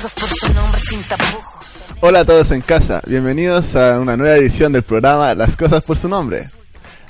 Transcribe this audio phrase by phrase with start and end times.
[0.00, 1.60] cosas por su nombre sin tapujo.
[2.00, 5.98] Hola a todos en casa, bienvenidos a una nueva edición del programa Las cosas por
[5.98, 6.48] su nombre.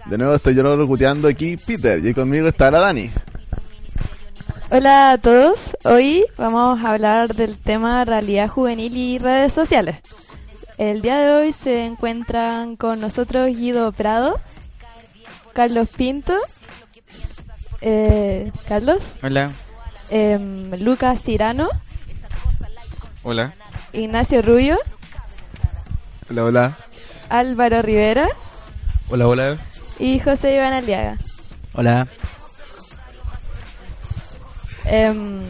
[0.06, 3.08] De nuevo estoy yo locuteando aquí Peter y conmigo está la Dani.
[4.70, 9.98] Hola a todos, hoy vamos a hablar del tema realidad juvenil y redes sociales.
[10.76, 14.40] El día de hoy se encuentran con nosotros Guido Prado,
[15.52, 16.34] Carlos Pinto,
[17.82, 19.52] eh, Carlos, Hola.
[20.10, 21.68] em, Lucas Cirano,
[23.22, 23.52] Hola.
[23.92, 24.78] Ignacio Rubio,
[26.30, 26.76] Hola, hola.
[27.28, 28.28] Álvaro Rivera
[29.08, 29.56] Hola, hola.
[29.98, 31.16] y José Iván Aliaga.
[31.74, 32.06] Hola.
[34.86, 35.42] Em,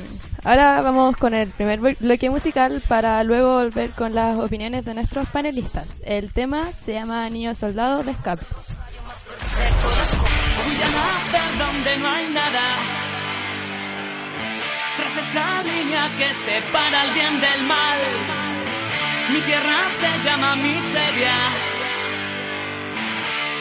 [0.45, 4.95] ahora vamos con el primer blo- bloque musical para luego volver con las opiniones de
[4.95, 5.87] nuestros panelistas.
[6.03, 8.45] El tema se llama Niño Soldado de Escape.
[15.01, 15.09] Voy a nacer donde no hay nada.
[15.09, 18.01] Tras esa línea que separa el bien del mal.
[19.33, 21.37] Mi tierra se llama miseria.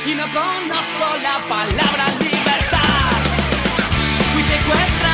[0.05, 3.11] Y no conozco la palabra libertad.
[4.33, 5.08] Fui secuestrado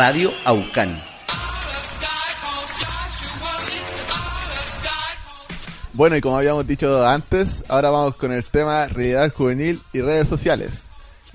[0.00, 0.98] Radio Aucán.
[5.92, 10.26] Bueno, y como habíamos dicho antes, ahora vamos con el tema realidad juvenil y redes
[10.26, 10.86] sociales.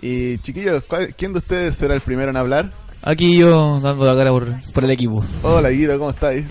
[0.02, 2.74] Y chiquillos, ¿cuál- ¿quién de ustedes será el primero en hablar?
[3.04, 5.24] Aquí yo dando la cara por, por el equipo.
[5.44, 6.46] Hola Guido, ¿cómo estáis?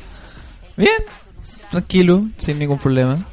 [0.77, 1.03] Bien,
[1.73, 3.27] tranquilo, sin ningún problema.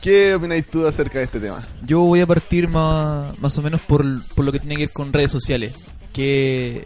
[0.00, 1.68] ¿Qué opináis tú acerca de este tema?
[1.84, 4.02] Yo voy a partir más, más o menos por,
[4.34, 5.74] por lo que tiene que ver con redes sociales,
[6.14, 6.82] que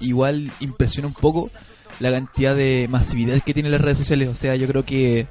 [0.00, 1.50] igual impresiona un poco
[2.00, 4.28] la cantidad de masividad que tienen las redes sociales.
[4.28, 5.26] O sea, yo creo que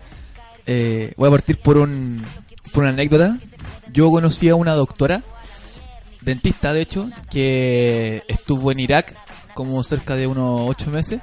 [0.65, 2.23] eh, voy a partir por, un,
[2.71, 3.37] por una anécdota.
[3.93, 5.23] Yo conocí a una doctora,
[6.21, 9.15] dentista de hecho, que estuvo en Irak
[9.53, 11.21] como cerca de unos ocho meses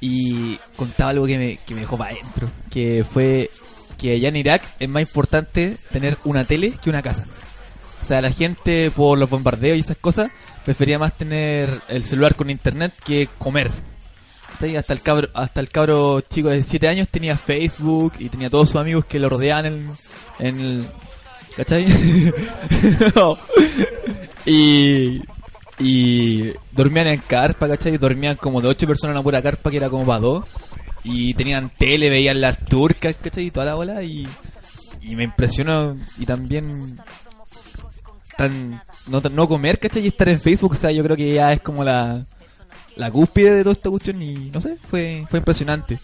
[0.00, 3.50] y contaba algo que me, que me dejó para adentro, que fue
[3.96, 7.26] que allá en Irak es más importante tener una tele que una casa.
[8.00, 10.30] O sea, la gente por los bombardeos y esas cosas
[10.64, 13.70] prefería más tener el celular con internet que comer.
[14.52, 14.76] ¿Cachai?
[14.76, 18.70] Hasta el cabro, hasta el cabro chico de 7 años tenía Facebook y tenía todos
[18.70, 19.96] sus amigos que lo rodeaban
[20.38, 20.86] en, el...
[21.56, 21.86] ¿Cachai?
[24.46, 25.22] y,
[25.78, 27.96] y dormían en carpa, ¿cachai?
[27.96, 30.48] Dormían como de 8 personas en una pura carpa que era como para dos.
[31.02, 33.46] Y tenían tele, veían las turcas, ¿cachai?
[33.46, 34.28] Y toda la bola y,
[35.00, 36.98] y me impresionó y también
[38.40, 40.02] tan no, no comer, ¿cachai?
[40.02, 42.22] Y estar en Facebook, o sea, yo creo que ya es como la,
[42.96, 45.98] la cúspide de toda esta cuestión y no sé, fue, fue impresionante.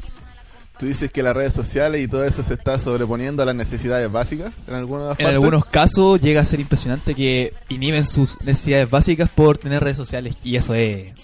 [0.78, 4.12] Tú dices que las redes sociales y todo eso se está sobreponiendo a las necesidades
[4.12, 5.26] básicas en algunas En partes?
[5.28, 10.36] algunos casos llega a ser impresionante que inhiben sus necesidades básicas por tener redes sociales
[10.44, 11.14] y eso es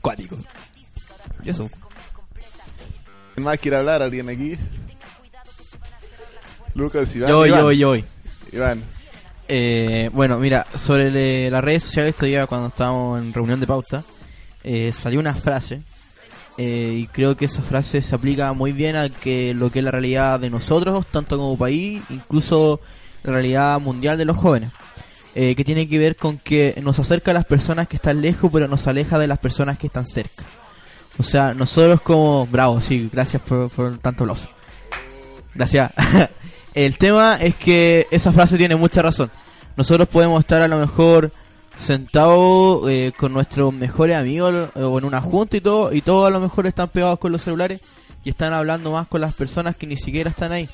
[0.00, 0.36] cuático.
[1.42, 1.68] Y eso.
[3.34, 4.02] ¿Quién más quiere hablar?
[4.02, 4.56] ¿Alguien aquí?
[6.74, 7.28] Lucas, Iván.
[7.28, 7.60] Yo, Iván.
[7.60, 7.96] yo, yo.
[8.52, 8.84] Iván.
[9.52, 13.66] Eh, bueno, mira, sobre le- las redes sociales, este día cuando estábamos en reunión de
[13.66, 14.04] pauta,
[14.62, 15.82] eh, salió una frase.
[16.58, 19.84] eh, y creo que esa frase se aplica muy bien a que lo que es
[19.84, 22.80] la realidad de nosotros, tanto como país, incluso
[23.22, 24.70] la realidad mundial de los jóvenes.
[25.34, 28.50] eh, que tiene que ver con que nos acerca a las personas que están lejos,
[28.52, 30.44] pero nos aleja de las personas que están cerca.
[31.18, 32.46] O sea, nosotros como...
[32.46, 34.48] Bravo, sí, gracias por, tanto los.
[35.54, 35.92] Gracias.
[36.74, 39.30] El tema es que esa frase tiene mucha razón.
[39.76, 41.32] Nosotros podemos estar a lo mejor
[41.78, 46.28] sentados eh, con nuestros mejores amigos eh, o en una junta y todo, y todos
[46.28, 47.80] a lo mejor están pegados con los celulares
[48.22, 50.68] y están hablando más con las personas que ni siquiera están ahí.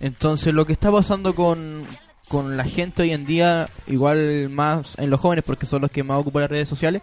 [0.00, 1.84] Entonces lo que está pasando con,
[2.28, 6.04] con la gente hoy en día, igual más en los jóvenes porque son los que
[6.04, 7.02] más ocupan las redes sociales,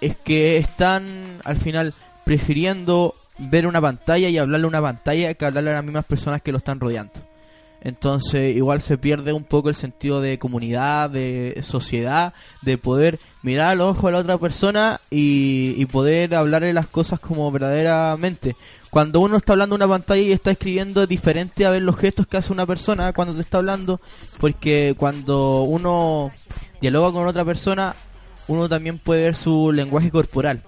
[0.00, 1.94] es que están al final
[2.24, 6.42] prefiriendo ver una pantalla y hablarle a una pantalla que hablarle a las mismas personas
[6.42, 7.31] que lo están rodeando.
[7.84, 12.32] Entonces igual se pierde un poco el sentido de comunidad, de sociedad,
[12.62, 16.86] de poder mirar a los ojos a la otra persona y, y poder hablarle las
[16.86, 18.54] cosas como verdaderamente.
[18.88, 21.96] Cuando uno está hablando a una pantalla y está escribiendo es diferente a ver los
[21.96, 23.98] gestos que hace una persona cuando te está hablando,
[24.38, 26.30] porque cuando uno
[26.80, 27.96] dialoga con otra persona,
[28.46, 30.62] uno también puede ver su lenguaje corporal.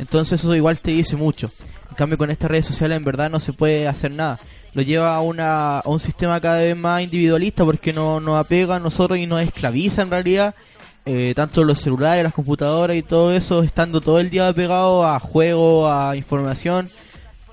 [0.00, 1.50] Entonces eso igual te dice mucho.
[1.90, 4.40] En cambio con estas redes sociales en verdad no se puede hacer nada.
[4.74, 8.76] Lo lleva a, una, a un sistema cada vez más individualista porque no- nos apega
[8.76, 10.54] a nosotros y nos esclaviza en realidad.
[11.06, 15.18] Eh, tanto los celulares, las computadoras y todo eso, estando todo el día pegado a
[15.18, 16.88] juegos, a información.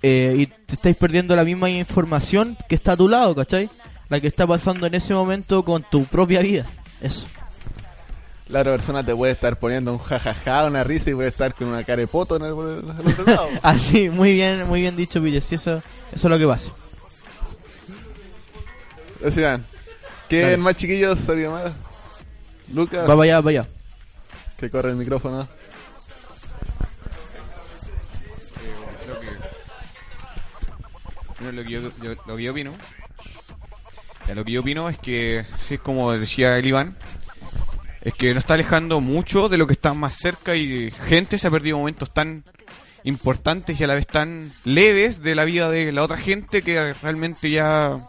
[0.01, 3.69] eh, y te estáis perdiendo la misma información que está a tu lado, ¿cachai?
[4.09, 6.65] La que está pasando en ese momento con tu propia vida.
[7.01, 7.25] Eso.
[8.49, 11.67] La otra persona te puede estar poniendo un jajaja, una risa y puede estar con
[11.69, 13.47] una cara de poto en el, en el otro lado.
[13.63, 15.41] Así, muy bien, muy bien dicho, Pillo.
[15.41, 15.81] Sí, eso, eso
[16.13, 16.69] es lo que pasa.
[19.25, 19.65] Gracias, Iván.
[20.29, 20.57] ¿Quién Dale.
[20.57, 21.71] más chiquillos sabía más?
[22.71, 23.65] Lucas, Va para allá, va allá.
[24.59, 25.47] que corre el micrófono.
[29.07, 29.27] lo que,
[31.39, 32.71] Bueno, lo que yo, yo- lo que yo opino
[34.27, 36.95] ya, lo que yo opino es que sí, es como decía el Iván
[38.01, 41.47] es que nos está alejando mucho de lo que está más cerca y gente se
[41.47, 42.43] ha perdido momentos tan
[43.03, 46.93] importantes y a la vez tan leves de la vida de la otra gente que
[47.01, 47.99] realmente ya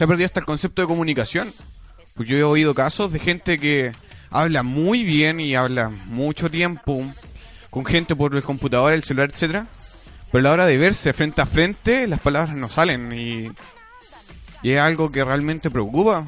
[0.00, 1.52] se ha perdido hasta el concepto de comunicación
[2.14, 3.92] pues yo he oído casos de gente que
[4.30, 7.04] habla muy bien y habla mucho tiempo
[7.68, 9.66] con gente por el computador, el celular, etcétera,
[10.32, 13.50] pero a la hora de verse frente a frente, las palabras no salen y,
[14.62, 16.24] y es algo que realmente preocupa.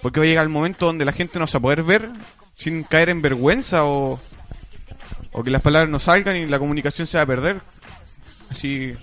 [0.00, 2.10] Porque va a llegar el momento donde la gente no se va a poder ver
[2.54, 4.18] sin caer en vergüenza o,
[5.32, 7.60] o que las palabras no salgan y la comunicación se va a perder.
[8.48, 8.94] Así,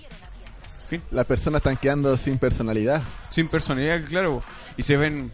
[1.10, 3.02] Las personas están quedando sin personalidad.
[3.30, 4.42] sin personalidad, claro.
[4.76, 5.32] Y se ven,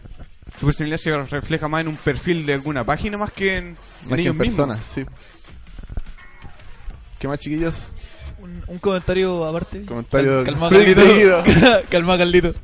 [0.59, 3.75] su personalidad se refleja más en un perfil de alguna página más que en, en
[4.09, 4.66] Más que ellos en mismos.
[4.69, 5.04] personas, sí.
[7.19, 7.75] ¿Qué más chiquillos?
[8.42, 9.85] Un, un comentario aparte.
[9.85, 11.42] Comentario calma, predirigido.
[11.44, 11.82] Carlito.
[11.90, 12.54] calma, Carlito.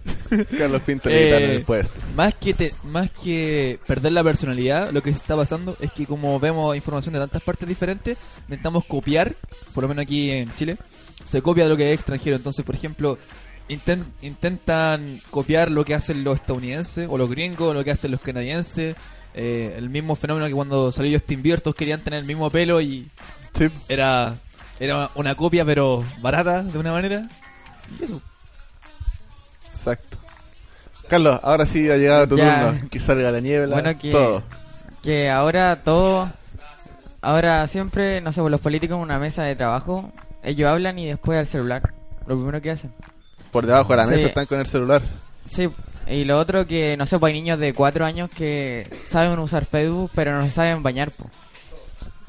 [0.58, 2.00] Carlos Pinto Eh, el puesto.
[2.16, 6.40] Más que te- más que perder la personalidad, lo que está pasando es que como
[6.40, 8.16] vemos información de tantas partes diferentes,
[8.48, 9.34] intentamos copiar,
[9.74, 10.76] por lo menos aquí en Chile,
[11.24, 12.36] se copia de lo que es extranjero.
[12.36, 13.18] Entonces, por ejemplo,
[13.68, 18.20] inten- intentan copiar lo que hacen los estadounidenses o los gringos, lo que hacen los
[18.20, 18.96] canadienses.
[19.34, 22.80] Eh, el mismo fenómeno que cuando salió Justin Bieber todos querían tener el mismo pelo
[22.80, 23.06] y
[23.58, 23.68] Sí.
[23.88, 24.34] era
[24.80, 27.28] era una copia pero barata de una manera.
[28.00, 28.20] Y eso.
[29.66, 30.18] Exacto.
[31.08, 32.60] Carlos, ahora sí ha llegado tu Ya.
[32.72, 32.88] turno.
[32.90, 34.42] Que salga la niebla, Bueno, que- todo.
[35.02, 36.32] Que ahora todo.
[37.22, 41.06] Ahora siempre, no sé, pues los políticos en una mesa de trabajo, ellos hablan y
[41.06, 41.92] después al celular.
[42.26, 42.92] Lo primero que hacen.
[43.52, 44.24] Por debajo de la mesa Sí.
[44.26, 45.02] están con el celular.
[45.48, 45.68] Sí,
[46.08, 49.64] y lo otro que, no sé, pues hay niños de cuatro años que saben usar
[49.64, 51.30] Facebook, pero no se saben bañar, po.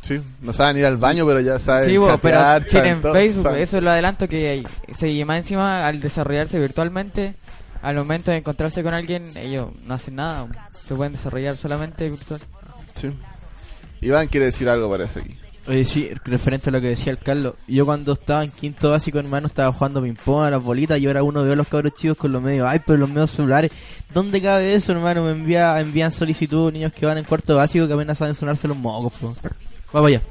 [0.08, 3.44] Sí, no saben ir al baño, pero ya saben Sí, po, pero chatear, tienen Facebook,
[3.44, 4.68] saben- eso es lo adelanto que hay.
[4.98, 7.36] Se y más encima al desarrollarse virtualmente,
[7.82, 10.48] al momento de encontrarse con alguien, ellos no hacen nada,
[10.88, 12.40] se pueden desarrollar solamente virtual.
[12.96, 13.10] Sí.
[14.02, 15.38] Iván quiere decir algo, parece aquí.
[15.68, 17.56] Oye, sí, referente a lo que decía el Carlos.
[17.68, 21.24] Yo cuando estaba en quinto básico, hermano, estaba jugando ping-pong a las bolitas y ahora
[21.24, 22.66] uno veo a los cabros chicos con los medios.
[22.70, 23.70] Ay, pero los medios celulares.
[24.14, 25.26] ¿Dónde cabe eso, hermano?
[25.26, 28.78] Me envía, envían solicitud niños que van en cuarto básico que apenas saben sonarse los
[28.78, 29.36] mocos, po.
[29.92, 30.22] Vamos allá.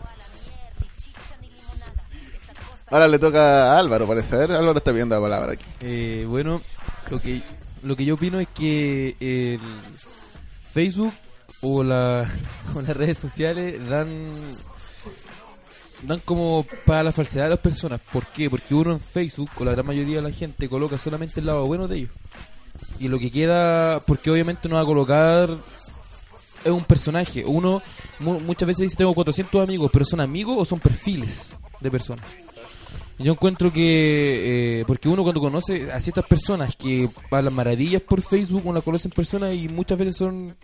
[2.88, 4.36] Ahora le toca a Álvaro, parece.
[4.36, 5.64] A ver, Álvaro está pidiendo la palabra aquí.
[5.80, 6.62] Eh, bueno,
[7.10, 7.42] lo que
[7.82, 9.60] lo que yo opino es que el
[10.72, 11.12] Facebook
[11.62, 12.28] o, la,
[12.75, 14.08] o las redes sociales dan
[16.02, 18.00] dan como para la falsedad de las personas.
[18.12, 18.50] ¿Por qué?
[18.50, 21.66] Porque uno en Facebook, o la gran mayoría de la gente, coloca solamente el lado
[21.66, 22.14] bueno de ellos.
[22.98, 25.56] Y lo que queda, porque obviamente no va a colocar
[26.66, 27.44] es un personaje.
[27.46, 27.82] Uno
[28.18, 32.25] mu- muchas veces dice tengo 400 amigos, pero son amigos o son perfiles de personas.
[33.18, 38.20] Yo encuentro que, eh, porque uno cuando conoce a ciertas personas que hablan maravillas por
[38.20, 40.54] Facebook, uno las conoce en persona y muchas veces son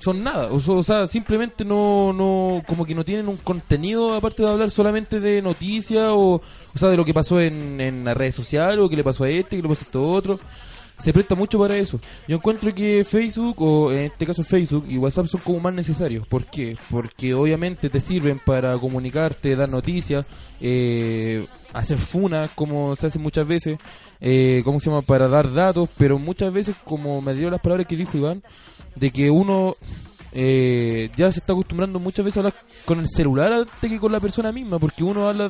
[0.00, 4.42] son nada, o, o sea, simplemente no, no, como que no tienen un contenido aparte
[4.42, 6.40] de hablar solamente de noticias o,
[6.74, 9.24] o sea, de lo que pasó en, en las redes sociales o que le pasó
[9.24, 10.40] a este, que le pasó a esto otro.
[11.00, 11.98] Se presta mucho para eso.
[12.28, 16.26] Yo encuentro que Facebook, o en este caso Facebook y WhatsApp son como más necesarios.
[16.26, 16.76] ¿Por qué?
[16.90, 20.26] Porque obviamente te sirven para comunicarte, dar noticias,
[20.60, 23.78] eh, hacer funas, como se hace muchas veces,
[24.20, 25.02] eh, ¿cómo se llama?
[25.02, 28.42] Para dar datos, pero muchas veces, como me dio las palabras que dijo Iván,
[28.94, 29.74] de que uno
[30.32, 32.54] eh, ya se está acostumbrando muchas veces a hablar
[32.84, 35.48] con el celular antes que con la persona misma, porque uno habla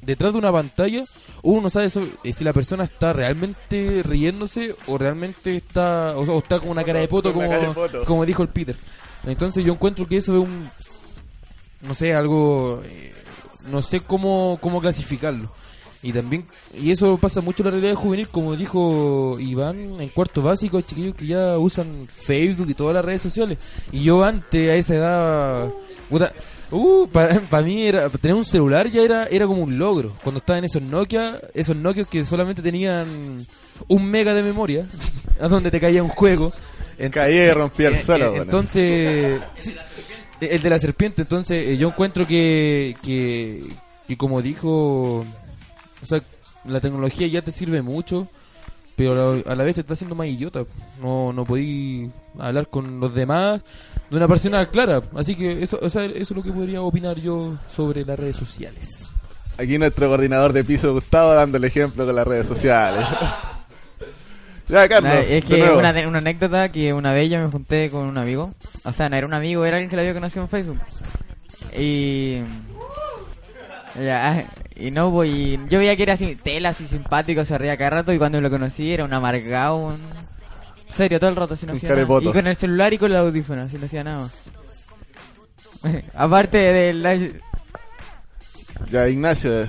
[0.00, 1.04] detrás de una pantalla,
[1.42, 6.24] uno no sabe so- eh, si la persona está realmente riéndose o realmente está, o,
[6.24, 8.04] sea, o está con una cara de poto, como, una cara de poto.
[8.04, 8.76] como dijo el Peter.
[9.26, 10.68] Entonces yo encuentro que eso es un,
[11.86, 13.12] no sé, algo, eh,
[13.68, 15.50] no sé cómo, cómo clasificarlo.
[16.04, 16.46] Y también,
[16.76, 20.82] y eso pasa mucho en la realidad juvenil, como dijo Iván, en cuarto básico, hay
[20.82, 23.58] chiquillos que ya usan Facebook y todas las redes sociales.
[23.92, 25.72] Y yo antes, a esa edad,
[26.08, 26.32] puta,
[26.70, 30.12] uh, para mí era, tener un celular ya era, era como un logro.
[30.22, 33.46] Cuando estaba en esos Nokia, esos Nokia que solamente tenían
[33.88, 34.86] un mega de memoria,
[35.40, 36.52] a donde te caía un juego.
[37.10, 38.34] Caía y rompía el suelo.
[38.36, 39.74] Entonces, sí,
[40.40, 43.64] el de la serpiente, entonces eh, yo encuentro que, que,
[44.06, 46.22] que como dijo, o sea,
[46.64, 48.28] la tecnología ya te sirve mucho,
[49.02, 50.64] pero a la, a la vez te está haciendo más idiota.
[51.00, 53.62] No, no podí hablar con los demás
[54.10, 55.00] de una persona clara.
[55.16, 58.36] Así que eso, o sea, eso es lo que podría opinar yo sobre las redes
[58.36, 59.10] sociales.
[59.58, 63.04] Aquí nuestro coordinador de piso, Gustavo, dando el ejemplo con las redes sociales.
[64.68, 65.12] ya, Carlos.
[65.12, 68.50] Nah, es que una, una anécdota que una vez yo me junté con un amigo.
[68.84, 70.78] O sea, no era un amigo, era alguien que lo había conocido en Facebook.
[71.76, 72.38] Y.
[74.00, 77.76] Ya, y no, pues, y yo veía que era así, tela, así simpático, se reía
[77.76, 78.12] cada rato.
[78.12, 79.98] Y cuando lo conocí era un amargado, un.
[80.88, 82.02] Serio, todo el rato, así no hacía nada.
[82.20, 84.30] Y con el celular y con el audífono, así no hacía nada
[85.82, 86.04] más.
[86.14, 87.18] Aparte de la.
[88.90, 89.66] Ya, Ignacio,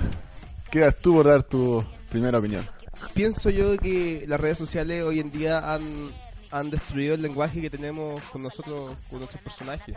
[0.70, 2.66] quedas tú por dar tu primera opinión.
[3.14, 5.82] Pienso yo que las redes sociales hoy en día han,
[6.54, 9.96] han destruido el lenguaje que tenemos con nosotros, con nuestros personajes.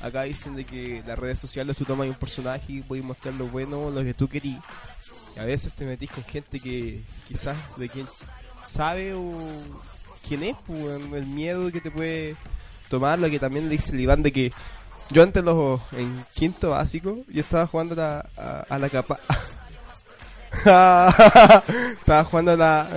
[0.00, 3.48] Acá dicen de que las redes sociales tú tomas un personaje y puedes mostrar lo
[3.48, 4.58] bueno, lo que tú querís.
[5.36, 8.06] A veces te metís con gente que quizás de quien
[8.62, 9.34] sabe o
[10.28, 10.80] quién es, pues,
[11.14, 12.36] el miedo que te puede
[12.88, 14.52] tomar, lo que también dice el Iván de que
[15.10, 19.18] yo antes los, en quinto básico, yo estaba jugando la- a, a la capa.
[20.58, 22.88] estaba jugando a la.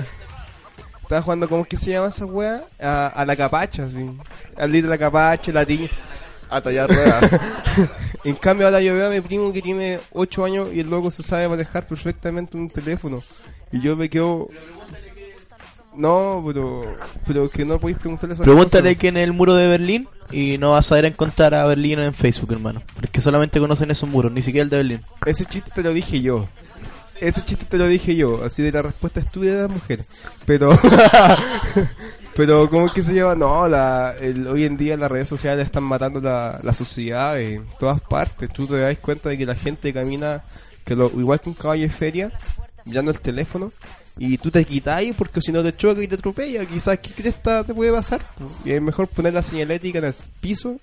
[1.12, 2.64] Estaba jugando, ¿cómo es que se llama esa wea?
[2.80, 4.10] A, a la capacha, sí.
[4.56, 5.90] Al de la capacha, la tiña.
[6.50, 7.38] A tallar ruedas.
[8.24, 11.12] En cambio, ahora yo veo a mi primo que tiene 8 años y el loco
[11.12, 13.22] se sabe manejar perfectamente un teléfono.
[13.74, 14.48] Y yo me quedo.
[15.98, 16.96] No, pero.
[17.28, 20.72] Pero que no podéis preguntarle esas Pregúntale quién es el muro de Berlín y no
[20.72, 22.84] vas a ver encontrar a Berlín en Facebook, hermano.
[22.96, 25.02] Porque solamente conocen esos muros, ni siquiera el de Berlín.
[25.26, 26.48] Ese chiste te lo dije yo.
[27.22, 30.08] Ese chiste te lo dije yo, así de la respuesta estúpida de las mujeres.
[30.46, 30.78] Pero,
[32.36, 33.36] pero ¿cómo es que se llama?
[33.36, 38.02] No, la, el- hoy en día las redes sociales están matando la, sociedad en todas
[38.02, 38.52] partes.
[38.52, 40.44] Tú te das cuenta de que la gente camina,
[40.84, 42.32] que lo, igual que un caballo de feria,
[42.86, 43.72] mirando el teléfono,
[44.18, 46.66] y tú te quitáis porque si no te choca y te atropella.
[46.66, 48.22] Quizás, ¿qué cresta te puede pasar?
[48.66, 50.78] Y es mejor poner la señalética en el piso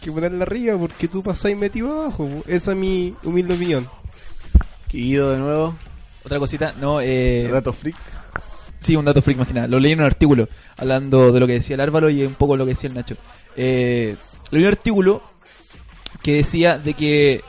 [0.00, 2.28] que ponerla arriba porque tú pasás metido abajo.
[2.46, 3.88] Esa es mi humilde opinión.
[4.92, 5.74] Guido de nuevo.
[6.24, 7.96] Otra cosita, no, eh, Rato freak.
[8.80, 9.68] Sí, un dato freak más que nada.
[9.68, 12.56] Lo leí en un artículo hablando de lo que decía el Álvaro y un poco
[12.56, 13.16] lo que decía el Nacho.
[13.56, 14.16] Eh,
[14.50, 15.22] leí un artículo
[16.22, 17.42] que decía de que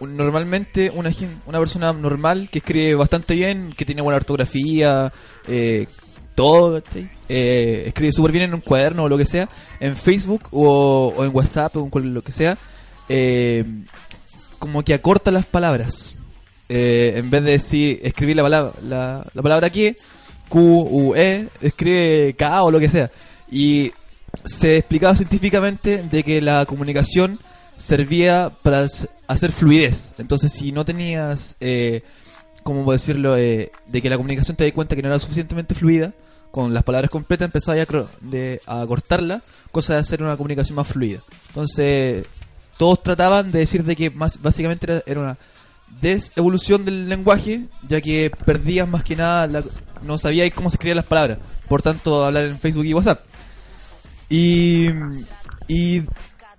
[0.00, 1.10] normalmente una,
[1.46, 5.12] una persona normal que escribe bastante bien, que tiene buena ortografía,
[5.46, 5.86] eh,
[6.34, 7.10] todo, ¿cachai?
[7.28, 9.48] Eh, escribe súper bien en un cuaderno o lo que sea,
[9.80, 12.56] en Facebook o, o en WhatsApp o en lo que sea,
[13.08, 13.64] eh,
[14.60, 16.18] como que acorta las palabras.
[16.68, 19.96] Eh, en vez de decir, escribir la palabra, la, la palabra que,
[20.48, 23.10] Q, U, E, escribe K o lo que sea.
[23.50, 23.92] Y
[24.44, 27.38] se explicaba científicamente de que la comunicación
[27.76, 28.86] servía para
[29.26, 30.14] hacer fluidez.
[30.18, 32.02] Entonces, si no tenías, eh,
[32.62, 36.12] ¿cómo decirlo?, eh, de que la comunicación te di cuenta que no era suficientemente fluida,
[36.50, 41.22] con las palabras completas empezaba a, a cortarla, cosa de hacer una comunicación más fluida.
[41.48, 42.26] Entonces,
[42.76, 45.38] todos trataban de decir de que más básicamente era una
[46.00, 49.64] desevolución del lenguaje, ya que perdías más que nada, la-
[50.02, 53.20] no sabíais cómo se escribían las palabras, por tanto hablar en Facebook y WhatsApp.
[54.28, 54.90] Y,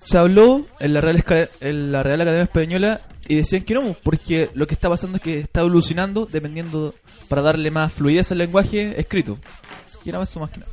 [0.03, 1.23] se habló en la, Real
[1.61, 5.21] en la Real Academia Española y decían que no, porque lo que está pasando es
[5.23, 6.95] que está evolucionando dependiendo
[7.27, 9.37] para darle más fluidez al lenguaje escrito.
[10.03, 10.71] Y era eso más que nada.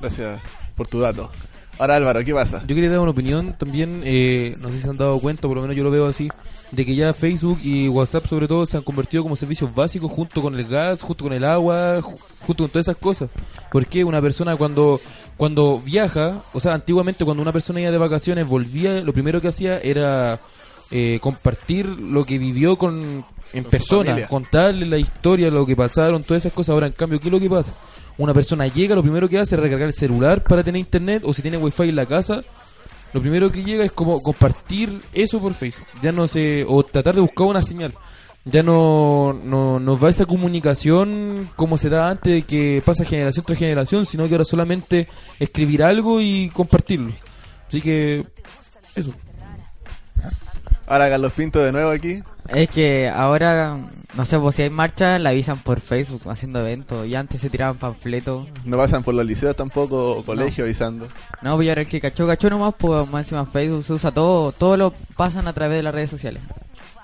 [0.00, 0.40] Gracias
[0.76, 1.30] por tu dato.
[1.78, 2.60] Ahora Álvaro, ¿qué pasa?
[2.66, 5.56] Yo quería dar una opinión también, eh, no sé si se han dado cuenta, por
[5.56, 6.28] lo menos yo lo veo así,
[6.70, 10.40] de que ya Facebook y WhatsApp sobre todo se han convertido como servicios básicos junto
[10.40, 12.16] con el gas, junto con el agua, ju-
[12.46, 13.28] junto con todas esas cosas.
[13.70, 15.00] Porque una persona cuando
[15.36, 19.48] cuando viaja, o sea, antiguamente cuando una persona iba de vacaciones volvía, lo primero que
[19.48, 20.40] hacía era
[20.90, 26.42] eh, compartir lo que vivió con en persona, contarle la historia, lo que pasaron, todas
[26.44, 26.72] esas cosas.
[26.72, 27.74] Ahora, en cambio, ¿qué es lo que pasa?
[28.18, 31.32] Una persona llega, lo primero que hace es recargar el celular para tener internet, o
[31.32, 32.42] si tiene wifi en la casa,
[33.12, 35.86] lo primero que llega es como compartir eso por Facebook.
[36.02, 37.94] Ya no sé, o tratar de buscar una señal.
[38.44, 43.44] Ya no, no, no va esa comunicación como se da antes de que pasa generación
[43.44, 45.08] tras generación, sino que ahora solamente
[45.40, 47.12] escribir algo y compartirlo.
[47.68, 48.24] Así que,
[48.94, 49.12] eso.
[50.86, 52.22] Ahora Carlos Pinto de nuevo aquí.
[52.48, 53.78] Es que ahora,
[54.14, 57.06] no sé, pues si hay marcha, la avisan por Facebook haciendo eventos.
[57.06, 58.46] Y antes se tiraban panfletos.
[58.64, 61.08] No pasan por los liceos tampoco o colegios avisando.
[61.42, 64.52] No, pues ahora el que cachó, cachó nomás, pues más encima Facebook se usa todo,
[64.52, 66.42] todo lo pasan a través de las redes sociales.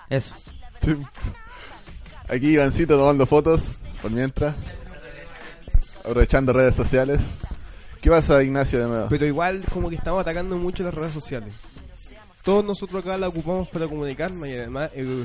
[0.08, 0.34] Eso.
[0.80, 0.96] Sí.
[2.28, 3.62] Aquí Ivancito tomando fotos
[4.00, 4.54] por mientras.
[6.00, 7.20] Aprovechando redes sociales.
[8.00, 9.06] ¿Qué pasa Ignacio de nuevo?
[9.08, 11.56] Pero igual como que estamos atacando mucho las redes sociales.
[12.42, 15.24] Todos nosotros acá la ocupamos para comunicarnos y además eh,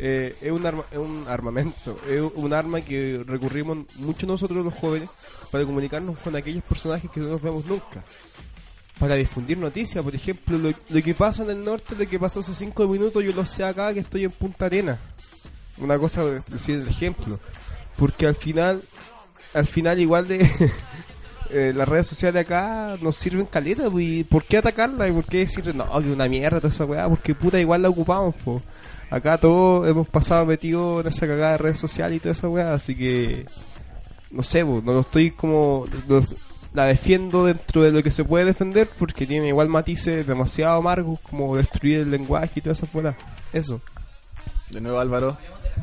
[0.00, 4.74] eh, es, un arma- es un armamento, es un arma que recurrimos mucho nosotros los
[4.74, 5.08] jóvenes
[5.52, 8.04] para comunicarnos con aquellos personajes que no nos vemos nunca.
[8.98, 12.40] Para difundir noticias, por ejemplo, lo, lo que pasa en el norte, lo que pasó
[12.40, 14.98] hace cinco minutos, yo lo sé acá que estoy en Punta Arena.
[15.78, 17.38] Una cosa, decir el ejemplo.
[17.96, 18.82] Porque al final,
[19.52, 20.48] al final igual de...
[21.54, 25.08] eh, las redes sociales acá nos sirven caleta, pues, y ¿por qué atacarla?
[25.08, 27.08] ¿Y por qué decir, no, que una mierda toda esa weá?
[27.08, 28.62] Porque puta, igual la ocupamos, pues.
[29.10, 32.74] Acá todos hemos pasado metidos en esa cagada de redes sociales y toda esa weá,
[32.74, 33.46] así que.
[34.30, 35.86] No sé, pues, no lo estoy como.
[36.08, 36.20] no-
[36.74, 41.20] la defiendo dentro de lo que se puede defender porque tiene igual matices demasiado amargos
[41.20, 43.16] como destruir el lenguaje y toda esa fuera.
[43.52, 43.80] Eso.
[44.70, 45.38] De nuevo Álvaro.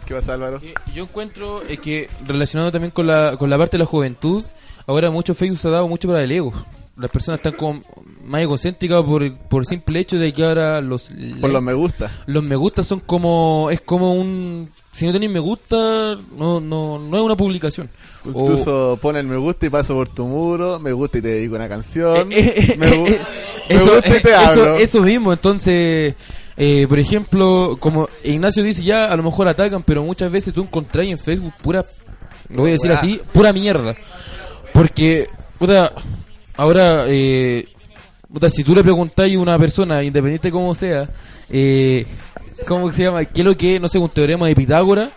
[0.06, 0.60] ¿Qué pasa Álvaro?
[0.94, 4.44] Yo encuentro eh, que relacionado también con la, con la parte de la juventud,
[4.88, 6.54] ahora mucho Facebook se ha dado mucho para el ego.
[6.98, 7.82] Las personas están como
[8.24, 11.74] más egocéntricas por el, por el simple hecho de que ahora los Por los me
[11.74, 12.12] gusta.
[12.28, 15.76] los me gusta son como es como un si no tenéis me gusta
[16.38, 17.90] no no no es una publicación
[18.26, 21.30] O- Incluso pone el me gusta y paso por tu muro, me gusta y te
[21.30, 23.22] dedico una canción, Eh, eh, me, gu- eh,
[23.70, 24.64] me eso, gusta y te eh, hablo.
[24.76, 26.14] eso, eso mismo, entonces,
[26.58, 30.62] eh, por ejemplo, como Ignacio dice, ya a lo mejor atacan, pero muchas veces tú
[30.62, 31.84] encontrás en Facebook pura,
[32.50, 33.96] lo voy a decir así, pura mierda.
[34.74, 35.28] Porque,
[35.60, 35.92] puta,
[36.56, 37.68] ahora, eh,
[38.32, 41.08] puta, si tú le preguntáis a una persona, independiente como sea,
[41.50, 42.06] eh,
[42.68, 43.26] ¿cómo se llama?
[43.26, 45.10] ¿Qué es lo que, no sé, un teorema de Pitágoras?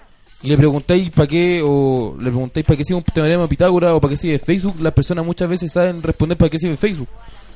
[0.43, 3.93] Y le preguntáis para qué, o le preguntáis para qué sirve un teorema de Pitágoras
[3.93, 7.09] o para qué sirve Facebook, las personas muchas veces saben responder para qué sirve Facebook.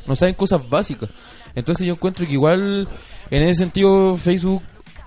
[0.06, 1.10] No saben cosas básicas.
[1.54, 2.88] Entonces yo encuentro que igual,
[3.30, 4.62] en ese sentido, Facebook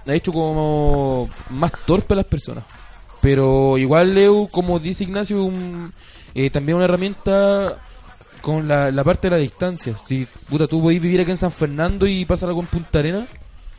[0.05, 2.65] ha hecho como más torpe a las personas.
[3.19, 5.91] Pero igual Leo, como dice Ignacio, un-
[6.33, 7.79] eh, también una herramienta
[8.41, 9.95] con la, la parte de la distancia.
[10.07, 13.25] Si puta, tú podés vivir aquí en San Fernando y pasarla con Punta Arena,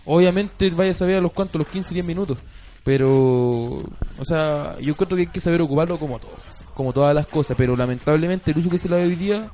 [0.04, 2.38] obviamente vayas a saber a los cuantos, los 15, 10 minutos.
[2.84, 6.32] Pero, o sea, yo creo que hay que saber ocuparlo como todo,
[6.74, 7.56] como todas las cosas.
[7.56, 9.48] Pero lamentablemente el uso que se le da hoy día,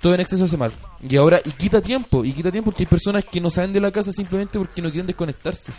[0.00, 0.72] todo en exceso hace mal.
[1.02, 3.80] Y ahora, y quita tiempo, y quita tiempo porque hay personas que no salen de
[3.80, 5.72] la casa simplemente porque no quieren desconectarse.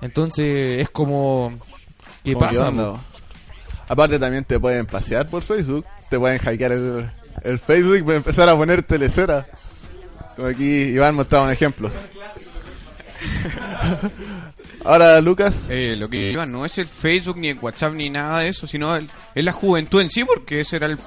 [0.00, 1.58] Entonces, es como...
[2.22, 3.00] ¿Qué Como que pasa?
[3.88, 7.10] Aparte también te pueden pasear por Facebook, te pueden hackear el,
[7.42, 9.46] el Facebook y pueden empezar a poner telecera.
[10.36, 11.90] Como aquí Iván mostraba un ejemplo.
[14.84, 18.40] Ahora Lucas, Eh, lo que iba no es el Facebook ni el WhatsApp ni nada
[18.40, 20.98] de eso, sino el- es la juventud en sí, porque ese era el.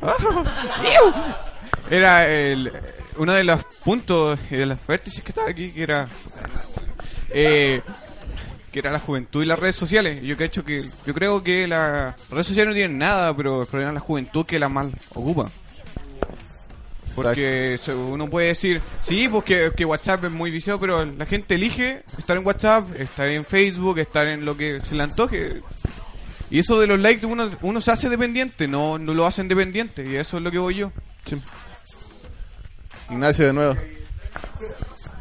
[1.90, 2.72] era el,
[3.16, 6.08] uno de los puntos y de los vértices que estaba aquí, que era.
[7.30, 7.80] eh,
[8.72, 10.20] que era la juventud y las redes sociales.
[10.22, 13.62] Yo, que he hecho que, yo creo que las redes sociales no tienen nada, pero
[13.62, 15.50] el problema es la juventud que la mal ocupa.
[17.14, 21.56] Porque uno puede decir, sí, pues que, que WhatsApp es muy viciado, pero la gente
[21.56, 25.60] elige estar en WhatsApp, estar en Facebook, estar en lo que se le antoje.
[26.50, 30.08] Y eso de los likes uno, uno se hace dependiente, no, no lo hacen dependiente,
[30.08, 30.92] y eso es lo que voy yo.
[33.10, 33.74] Ignacio de nuevo.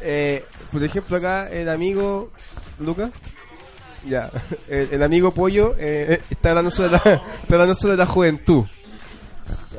[0.01, 2.31] Eh, por ejemplo, acá el amigo
[2.79, 3.11] Lucas,
[4.05, 4.31] ya,
[4.67, 6.97] el, amigo Pollo eh, está, hablando sobre la,
[7.41, 8.65] está hablando sobre la juventud.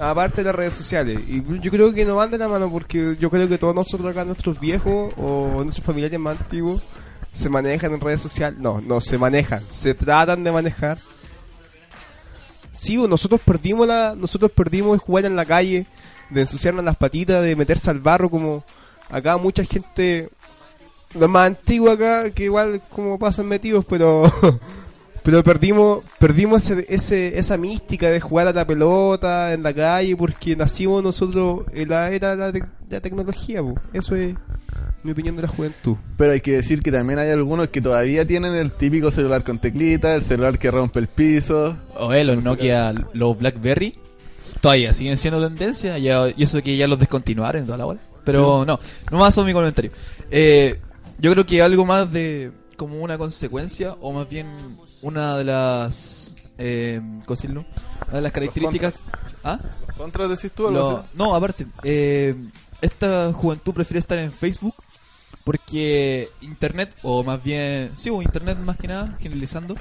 [0.00, 1.18] Aparte de las redes sociales.
[1.28, 4.08] Y yo creo que no van de la mano porque yo creo que todos nosotros
[4.10, 6.82] acá, nuestros viejos o nuestros familiares más antiguos,
[7.32, 8.58] se manejan en redes sociales.
[8.58, 10.98] No, no se manejan, se tratan de manejar.
[12.72, 15.86] Sí, nosotros perdimos la, nosotros perdimos el jugar en la calle,
[16.30, 18.64] de ensuciarnos las patitas, de meterse al barro como
[19.10, 20.28] acá mucha gente
[21.14, 24.30] los más antiguos acá que igual como pasan metidos pero
[25.22, 30.16] pero perdimos perdimos ese, ese- esa mística de jugar a la pelota en la calle
[30.16, 33.74] porque nacimos nosotros en la era de la, la tecnología po.
[33.92, 34.34] eso es
[35.02, 38.26] mi opinión de la juventud Pero hay que decir que también hay algunos que todavía
[38.26, 41.76] tienen el típico celular con teclita, el celular que rompe el piso.
[41.94, 43.92] Oye, los Nokia, los Blackberry,
[44.60, 45.96] todavía siguen siendo tendencia.
[45.98, 48.00] Ya, y eso que ya los descontinuaron toda la bola.
[48.24, 49.92] Pero no, no más son mi comentario.
[50.32, 50.78] Eh,
[51.18, 54.48] yo creo que algo más de como una consecuencia, o más bien
[55.02, 56.34] una de las.
[56.58, 57.64] Eh, ¿Cómo decirlo?
[58.08, 58.94] Una de las características.
[59.44, 59.58] ¿Ah?
[59.96, 62.34] ¿Contras decís tú Lo- no, aparte, eh,
[62.80, 64.74] esta juventud prefiere estar en Facebook
[65.44, 69.74] porque Internet, o más bien, sí, o Internet más que nada, generalizando,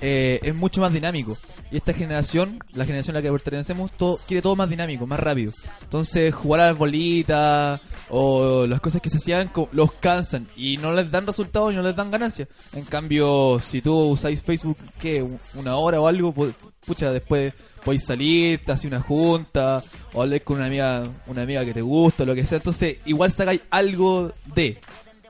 [0.00, 1.36] eh, es mucho más dinámico.
[1.70, 5.20] Y esta generación, la generación a la que pertenecemos, todo, quiere todo más dinámico, más
[5.20, 5.52] rápido.
[5.82, 10.92] Entonces, jugar a las bolitas o las cosas que se hacían los cansan y no
[10.92, 12.48] les dan resultados y no les dan ganancias.
[12.72, 15.22] En cambio, si tú usáis Facebook, ¿qué?
[15.54, 16.54] Una hora o algo, pu-
[16.86, 17.52] pucha, después
[17.84, 19.84] podéis salir, te haces una junta
[20.14, 22.56] o hablar con una amiga, una amiga que te gusta, lo que sea.
[22.56, 24.78] Entonces, igual sacáis algo de.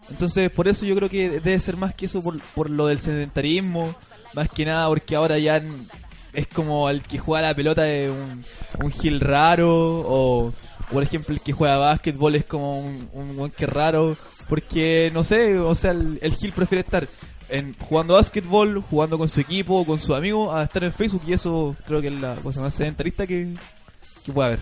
[0.08, 2.98] Entonces, por eso yo creo que debe ser más que eso por, por lo del
[3.00, 3.94] sedentarismo,
[4.34, 5.62] más que nada porque ahora ya
[6.32, 8.44] es como el que juega la pelota de un,
[8.84, 10.52] un gil raro, o
[10.92, 14.16] por ejemplo el que juega básquetbol es como un, un buen que raro,
[14.48, 17.06] porque no sé, o sea, el, el gil prefiere estar
[17.48, 21.32] en, jugando básquetbol, jugando con su equipo, con sus amigos, a estar en Facebook y
[21.32, 23.52] eso creo que es la cosa más sedentarista que,
[24.24, 24.60] que puede haber.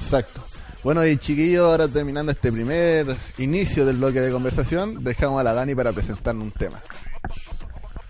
[0.00, 0.42] Exacto.
[0.82, 5.54] Bueno, y chiquillos, ahora terminando este primer inicio del bloque de conversación, dejamos a la
[5.54, 6.82] Dani para presentarnos un tema.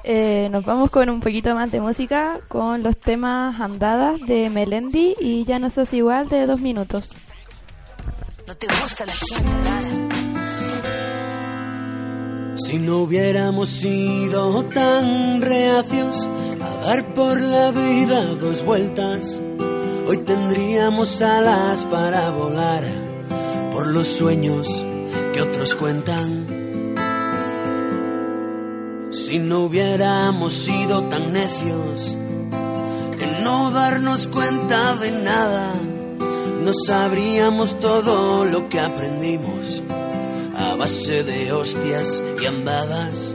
[0.06, 5.16] Eh, nos vamos con un poquito más de música con los temas Andadas de Melendi
[5.18, 7.08] y Ya no sos igual de dos minutos.
[8.46, 10.14] No te gusta la gente.
[12.56, 16.28] Si no hubiéramos sido tan reacios
[16.60, 19.40] a dar por la vida dos vueltas,
[20.06, 22.84] hoy tendríamos alas para volar
[23.72, 24.84] por los sueños
[25.32, 26.53] que otros cuentan.
[29.14, 32.16] Si no hubiéramos sido tan necios
[33.20, 35.72] en no darnos cuenta de nada,
[36.64, 39.84] no sabríamos todo lo que aprendimos
[40.56, 43.32] a base de hostias y andadas.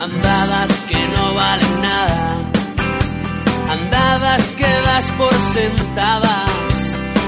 [0.00, 2.50] Andadas que no valen nada,
[3.68, 6.50] andadas que das por sentadas,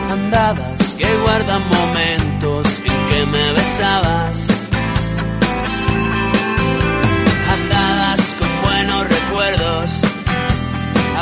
[0.08, 4.53] andadas que guardan momentos en que me besabas.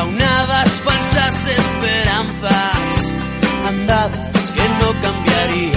[0.02, 3.12] Aunadas falsas esperanzas,
[3.68, 5.71] andadas que no cambiaría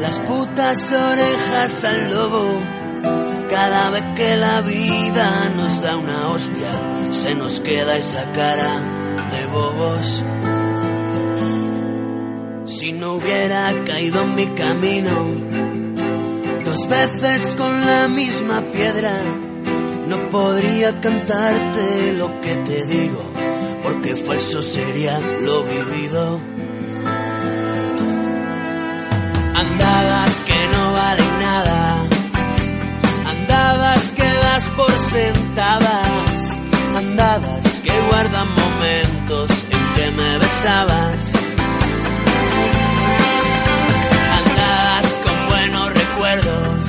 [0.00, 2.60] Las putas orejas al lobo.
[3.50, 6.70] Cada vez que la vida nos da una hostia,
[7.10, 8.70] se nos queda esa cara
[9.32, 10.22] de bobos.
[12.66, 15.12] Si no hubiera caído en mi camino,
[16.64, 19.12] dos veces con la misma piedra,
[20.08, 23.24] no podría cantarte lo que te digo,
[23.82, 26.55] porque falso sería lo vivido.
[29.86, 32.08] Andadas que no valen nada,
[33.32, 36.60] andadas que das por sentadas,
[36.96, 41.20] andadas que guardan momentos en que me besabas.
[44.40, 46.86] Andadas con buenos recuerdos,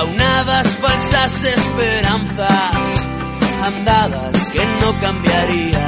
[0.00, 2.88] aunadas falsas esperanzas,
[3.62, 5.87] andadas que no cambiaría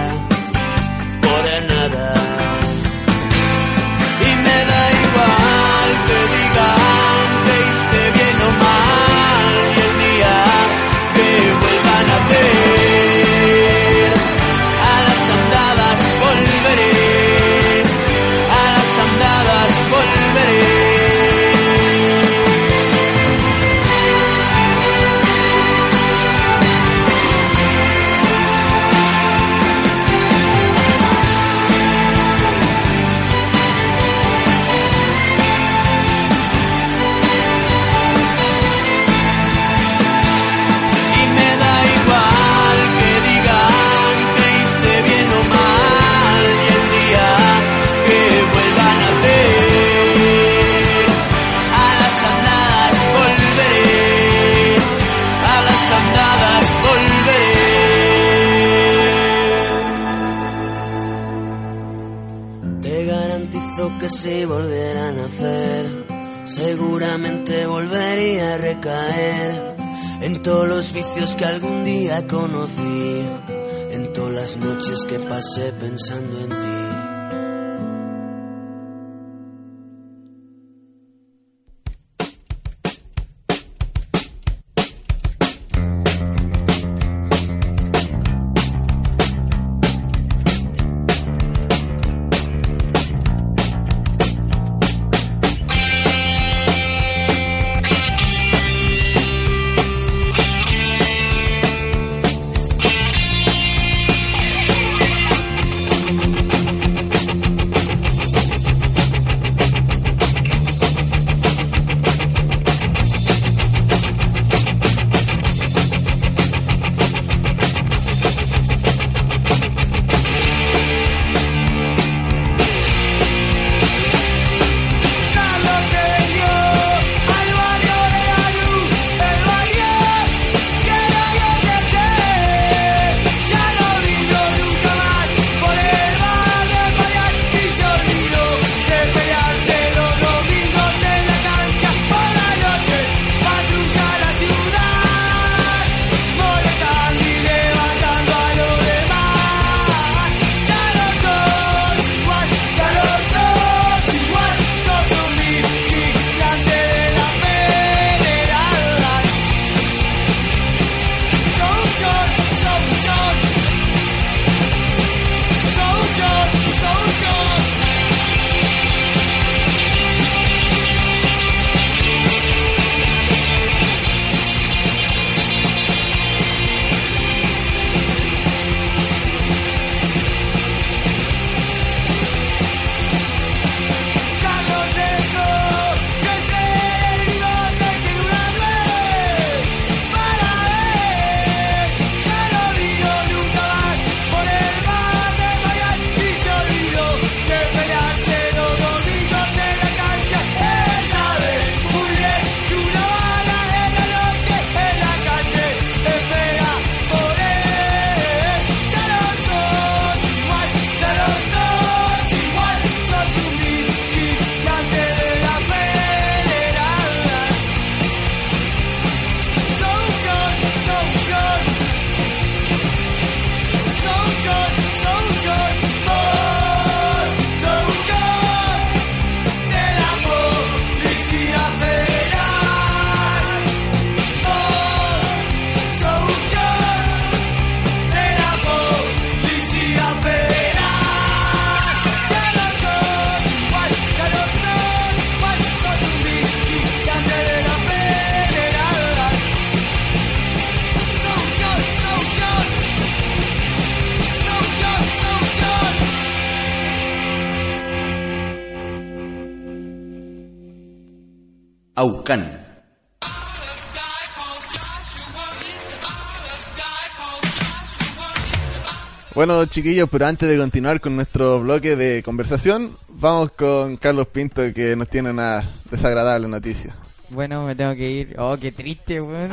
[269.71, 274.95] chiquillos, pero antes de continuar con nuestro bloque de conversación, vamos con Carlos Pinto que
[274.97, 276.95] nos tiene una desagradable noticia.
[277.31, 278.35] Bueno, me tengo que ir.
[278.39, 279.51] Oh, qué triste, weón.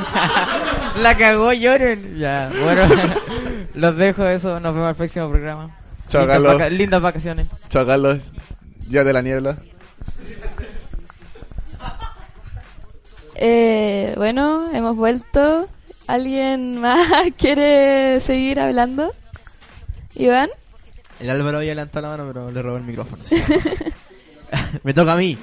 [1.01, 2.17] La cagó, lloren.
[2.17, 2.81] Ya, bueno.
[3.75, 4.59] Los dejo eso.
[4.59, 5.77] Nos vemos al próximo programa.
[6.09, 6.53] Chao, lindas, Carlos.
[6.53, 7.47] vaca- lindas vacaciones.
[7.69, 8.19] Chao, Carlos.
[8.89, 9.57] Ya de la niebla.
[13.35, 15.67] Eh, bueno, hemos vuelto.
[16.07, 19.13] ¿Alguien más quiere seguir hablando?
[20.17, 20.49] Iván.
[21.19, 23.23] El Álvaro había levantado la mano, pero le robó el micrófono.
[24.83, 25.37] Me toca a mí.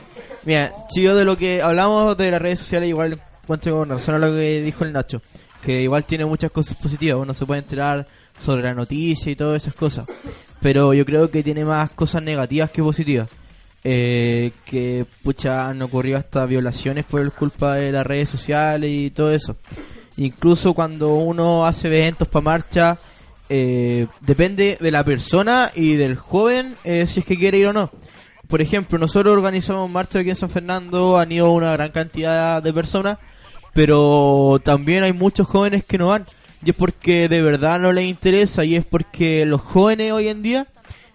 [0.45, 4.19] Mira, chido de lo que hablamos de las redes sociales, igual encuentro con razón a
[4.19, 5.23] lo que dijo el Nacho.
[5.63, 7.19] Que igual tiene muchas cosas positivas.
[7.21, 8.07] Uno se puede enterar
[8.39, 10.07] sobre la noticia y todas esas cosas.
[10.61, 13.29] Pero yo creo que tiene más cosas negativas que positivas.
[13.83, 19.33] Eh, que, pucha, han ocurrido hasta violaciones por culpa de las redes sociales y todo
[19.33, 19.57] eso.
[20.17, 22.99] Incluso cuando uno hace eventos para marcha,
[23.48, 27.72] eh, depende de la persona y del joven eh, si es que quiere ir o
[27.72, 27.90] no.
[28.48, 32.72] Por ejemplo, nosotros organizamos marcha aquí en San Fernando, han ido una gran cantidad de
[32.72, 33.18] personas,
[33.72, 36.26] pero también hay muchos jóvenes que no van.
[36.64, 40.42] Y es porque de verdad no les interesa y es porque los jóvenes hoy en
[40.42, 40.66] día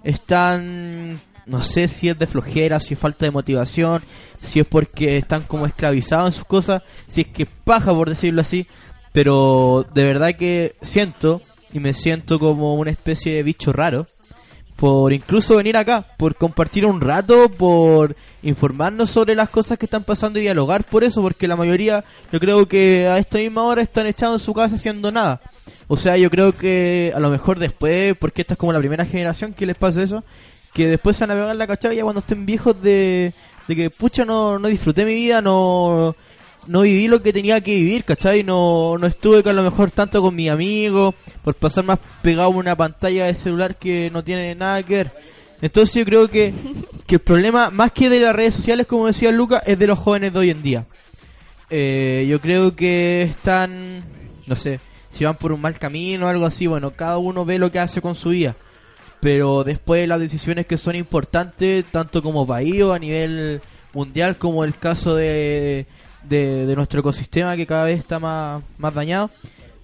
[0.04, 4.04] están, no sé si es de flojera, si es falta de motivación,
[4.42, 8.42] si es porque están como esclavizados en sus cosas, si es que paja por decirlo
[8.42, 8.68] así,
[9.12, 11.42] pero de verdad que siento
[11.74, 14.08] y me siento como una especie de bicho raro
[14.80, 20.06] por incluso venir acá, por compartir un rato, por informarnos sobre las cosas que están
[20.06, 23.82] pasando y dialogar por eso, porque la mayoría yo creo que a esta misma hora
[23.82, 25.42] están echados en su casa haciendo nada.
[25.90, 29.06] O sea, yo creo que a lo mejor después, porque esta es como la primera
[29.06, 30.24] generación que les pasa eso,
[30.74, 33.34] que después se van a la cachada cuando estén viejos de,
[33.68, 36.16] de que, pucha, no, no disfruté mi vida, no,
[36.70, 38.44] no viví lo que tenía que vivir, ¿cachai?
[38.44, 42.50] No, no estuve con a lo mejor tanto con mis amigos, por pasar más pegado
[42.50, 45.12] a una pantalla de celular que no tiene nada que ver.
[45.64, 46.54] Entonces yo creo que,
[47.08, 49.98] que el problema, más que de las redes sociales, como decía Lucas, es de los
[49.98, 50.86] jóvenes de hoy en día.
[51.72, 54.04] Eh, yo creo que están,
[54.46, 54.80] no sé,
[55.10, 57.80] si van por un mal camino o algo así, bueno, cada uno ve lo que
[57.80, 58.56] hace con su vida.
[59.22, 63.60] Pero después las decisiones que son importantes, tanto como país o a nivel
[63.92, 65.88] mundial, como el caso de,
[66.24, 69.30] de, de nuestro ecosistema que cada vez está más, más dañado,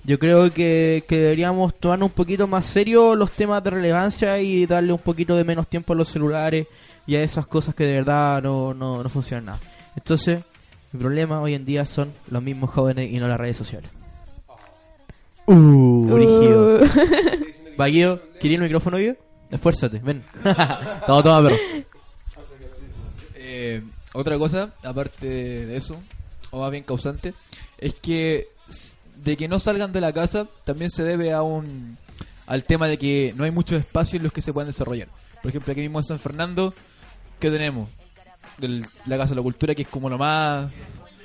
[0.04, 4.66] yo creo que, que deberíamos tomar un poquito más serio los temas de relevancia y
[4.66, 6.68] darle un poquito de menos tiempo a los celulares
[7.08, 9.60] y a esas cosas que de verdad no, no, no funcionan nada.
[9.96, 10.42] Entonces,
[10.92, 13.90] mi problema hoy en día son los mismos jóvenes y no las redes sociales.
[15.48, 16.78] Uh, brígido.
[16.78, 16.88] Uh.
[17.78, 19.14] Vaguio, ¿quería el micrófono yo?
[19.50, 20.24] Esfuérzate, ven.
[20.44, 21.56] toma, toma, perro.
[23.36, 25.98] Eh, otra cosa, aparte de eso,
[26.52, 27.34] o más bien causante,
[27.78, 28.48] es que
[29.24, 31.98] de que no salgan de la casa también se debe a un
[32.48, 35.08] al tema de que no hay muchos espacios en los que se puedan desarrollar.
[35.42, 36.74] Por ejemplo, aquí mismo en San Fernando,
[37.40, 37.90] ¿qué tenemos?
[38.60, 40.72] Del- la Casa de la Cultura, que es como lo más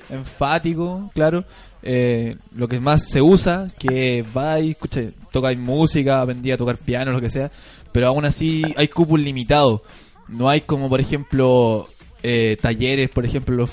[0.08, 1.44] enfático, claro.
[1.82, 6.76] Eh, lo que más se usa, que va y escucha, toca música, aprendí a tocar
[6.78, 7.50] piano, lo que sea.
[7.92, 9.80] Pero aún así hay cupos limitados.
[10.28, 11.88] No hay como, por ejemplo,
[12.22, 13.68] eh, talleres, por ejemplo,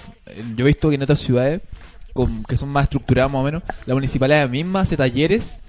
[0.56, 1.64] yo he visto que en otras ciudades,
[2.48, 5.62] que son más estructuradas más o menos, la municipalidad misma hace talleres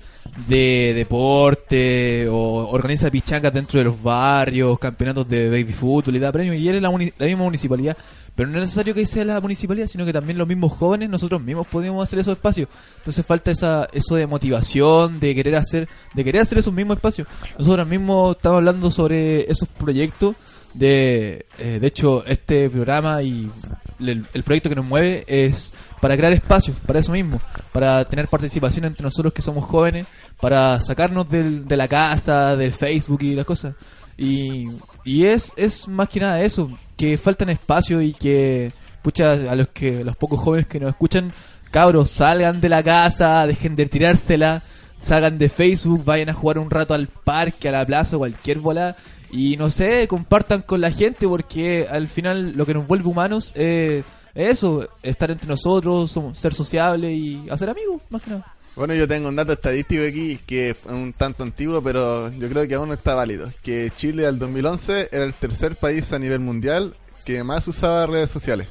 [0.46, 6.32] de deporte o organiza pichangas dentro de los barrios, campeonatos de baby fútbol y da
[6.32, 7.96] premios y eres la, la misma municipalidad.
[8.34, 11.42] Pero no es necesario que sea la municipalidad, sino que también los mismos jóvenes, nosotros
[11.42, 12.68] mismos podemos hacer esos espacios.
[12.98, 17.26] Entonces falta esa, eso de motivación, de querer hacer, de querer hacer esos mismos espacios.
[17.58, 20.36] Nosotros mismos estamos hablando sobre esos proyectos
[20.78, 23.50] de, eh, de hecho, este programa y
[23.98, 27.40] el, proyecto que nos mueve es para crear espacios, para eso mismo,
[27.72, 30.06] para tener participación entre nosotros que somos jóvenes,
[30.40, 33.74] para sacarnos del, de la casa, del Facebook y las cosas.
[34.16, 34.68] Y,
[35.04, 38.72] y es, es más que nada eso, que faltan espacios y que,
[39.02, 41.32] pucha, a los que los pocos jóvenes que nos escuchan,
[41.72, 44.62] cabros, salgan de la casa, dejen de tirársela,
[44.98, 48.96] salgan de Facebook, vayan a jugar un rato al parque, a la plaza, cualquier bola
[49.30, 53.52] y no sé, compartan con la gente porque al final lo que nos vuelve humanos
[53.54, 54.04] es
[54.34, 58.54] eso, estar entre nosotros, ser sociables y hacer amigos, más que nada.
[58.76, 62.68] Bueno, yo tengo un dato estadístico aquí que es un tanto antiguo, pero yo creo
[62.68, 63.50] que aún está válido.
[63.64, 68.30] Que Chile al 2011 era el tercer país a nivel mundial que más usaba redes
[68.30, 68.68] sociales,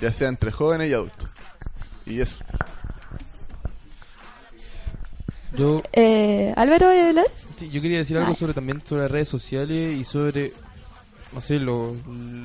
[0.00, 1.28] ya sea entre jóvenes y adultos.
[2.04, 2.42] Y eso.
[5.56, 7.26] Yo, Eh, Álvaro, ¿voy a hablar?
[7.56, 8.34] sí, yo quería decir algo Ay.
[8.34, 10.52] sobre también sobre las redes sociales y sobre,
[11.32, 11.94] no sé, lo,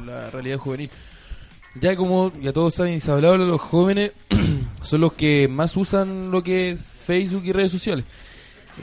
[0.06, 0.90] la realidad juvenil.
[1.80, 4.12] ya como ya todos saben y se ha hablado, los jóvenes
[4.82, 8.04] son los que más usan lo que es Facebook y redes sociales.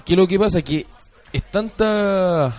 [0.05, 0.63] ¿Qué es lo que pasa?
[0.63, 0.87] Que
[1.33, 2.53] es tanta...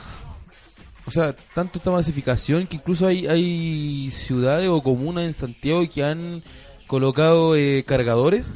[1.07, 6.03] O sea, tanto esta masificación que incluso hay, hay ciudades o comunas en Santiago que
[6.03, 6.41] han
[6.88, 8.55] colocado eh, cargadores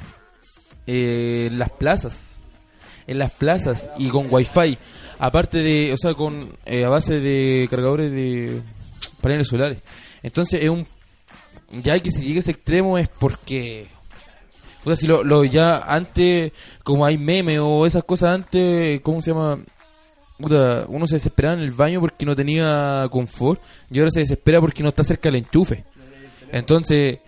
[0.88, 2.29] eh, en las plazas.
[3.10, 4.78] En las plazas y con wifi.
[5.18, 8.62] Aparte de, o sea, con eh, a base de cargadores de
[9.22, 9.80] paneles solares.
[10.24, 10.86] Entonces es un
[11.72, 13.88] ya que si llega a ese extremo es porque
[14.82, 16.52] o sea si lo, lo ya antes
[16.84, 19.64] como hay meme o esas cosas antes cómo se llama
[20.40, 24.82] uno se desesperaba en el baño porque no tenía confort y ahora se desespera porque
[24.82, 25.84] no está cerca del enchufe
[26.52, 27.20] entonces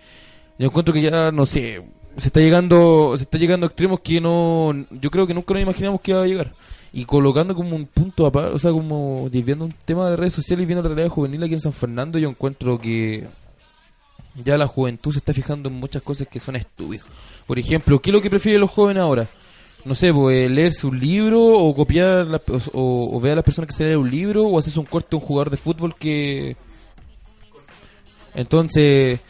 [0.58, 1.82] yo encuentro que ya no sé
[2.16, 5.62] se está llegando se está llegando a extremos que no yo creo que nunca nos
[5.62, 6.52] imaginamos que iba a llegar
[6.92, 10.64] y colocando como un punto aparte o sea como desviando un tema de redes sociales
[10.64, 13.26] y viendo la realidad juvenil aquí en San Fernando yo encuentro que
[14.34, 17.06] ya la juventud se está fijando en muchas cosas que son estúpidas.
[17.46, 19.26] Por ejemplo, ¿qué es lo que prefieren los jóvenes ahora?
[19.84, 22.40] No sé, pues leerse un libro o copiar
[22.72, 25.18] o, ver a las personas que se leen un libro o hacerse un corte a
[25.18, 26.56] un jugador de fútbol que...
[28.34, 29.20] Entonces,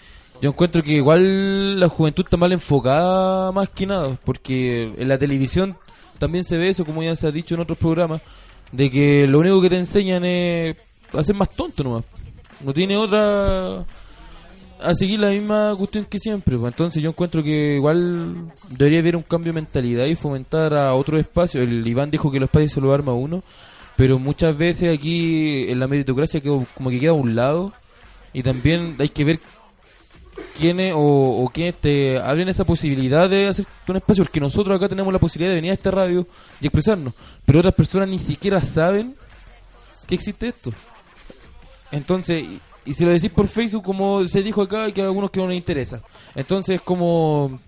[0.42, 5.16] yo encuentro que igual la juventud está mal enfocada más que nada, porque en la
[5.16, 5.76] televisión
[6.18, 8.22] también se ve eso, como ya se ha dicho en otros programas,
[8.72, 10.76] de que lo único que te enseñan es
[11.12, 12.04] a ser más tonto nomás.
[12.60, 13.86] No tiene otra
[14.80, 16.58] a seguir la misma cuestión que siempre.
[16.58, 16.72] pues.
[16.72, 21.20] Entonces yo encuentro que igual debería haber un cambio de mentalidad y fomentar a otro
[21.20, 21.62] espacio.
[21.62, 23.44] El Iván dijo que los espacios se lo arma uno,
[23.94, 27.72] pero muchas veces aquí en la meritocracia como que queda a un lado
[28.32, 29.40] y también hay que ver
[30.58, 34.88] quiénes o, o quiénes te abren esa posibilidad de hacer un espacio, porque nosotros acá
[34.88, 36.26] tenemos la posibilidad de venir a esta radio
[36.60, 39.16] y expresarnos, pero otras personas ni siquiera saben
[40.06, 40.72] que existe esto.
[41.90, 45.04] Entonces, y, y si lo decís por Facebook, como se dijo acá, hay que a
[45.04, 46.00] algunos que no les interesa.
[46.34, 47.58] Entonces, como.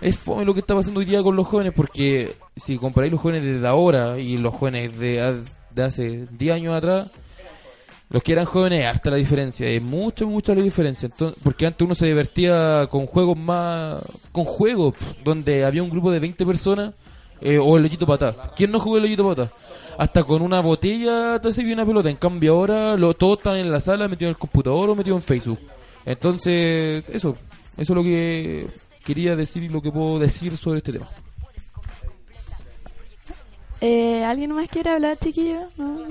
[0.00, 3.22] Es fome lo que está pasando hoy día con los jóvenes, porque si comparáis los
[3.22, 7.10] jóvenes desde ahora y los jóvenes de, de hace 10 años atrás,
[8.14, 11.06] los que eran jóvenes, hasta la diferencia, es mucho, mucha la diferencia.
[11.06, 14.00] Entonces, porque antes uno se divertía con juegos más.
[14.30, 14.94] con juegos,
[15.24, 16.94] donde había un grupo de 20 personas,
[17.40, 18.52] eh, o el hoyito patá.
[18.54, 19.50] ¿Quién no jugó el hoyito patá?
[19.98, 22.08] Hasta con una botella te sirve una pelota.
[22.08, 25.16] En cambio, ahora lo, todos están en la sala, metidos en el computador o metidos
[25.16, 25.58] en Facebook.
[26.06, 27.36] Entonces, eso,
[27.76, 28.68] eso es lo que
[29.04, 31.08] quería decir y lo que puedo decir sobre este tema.
[33.80, 35.66] Eh, ¿Alguien más quiere hablar, chiquillo?
[35.76, 36.06] ¿No?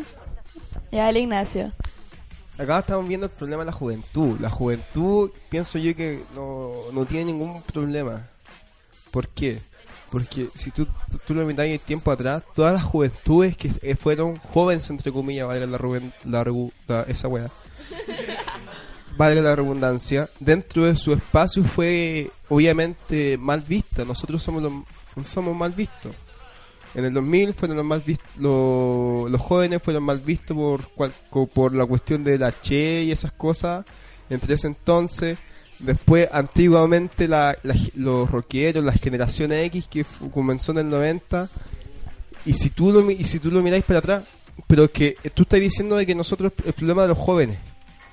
[0.92, 1.72] Ya, el Ignacio.
[2.64, 4.40] Acá estamos viendo el problema de la juventud.
[4.40, 8.26] La juventud, pienso yo que no, no tiene ningún problema.
[9.12, 9.62] ¿Por qué?
[10.10, 14.38] Porque si tú, tú, tú lo miras tiempo atrás, todas las juventudes que eh, fueron
[14.38, 15.80] jóvenes, entre comillas, valga la,
[16.26, 16.46] la,
[16.88, 17.50] la- esa wea,
[19.18, 24.06] valga la redundancia, dentro de su espacio fue obviamente mal vista.
[24.06, 24.74] Nosotros somos los,
[25.28, 26.16] somos mal vistos.
[26.96, 28.28] En el 2000 fueron los mal vistos,
[29.32, 31.14] los jóvenes fueron mal vistos por, cual-
[31.54, 33.84] por la cuestión de la Che y esas cosas.
[34.30, 35.38] Entre ese entonces,
[35.80, 37.58] después antiguamente la-
[37.96, 41.50] los rockeros, la generación X que comenzó en el 90.
[42.46, 44.24] Y si tú lo, y si tú lo miráis para atrás,
[44.68, 47.58] pero que eh, tú estás diciendo de que nosotros, el problema de los jóvenes,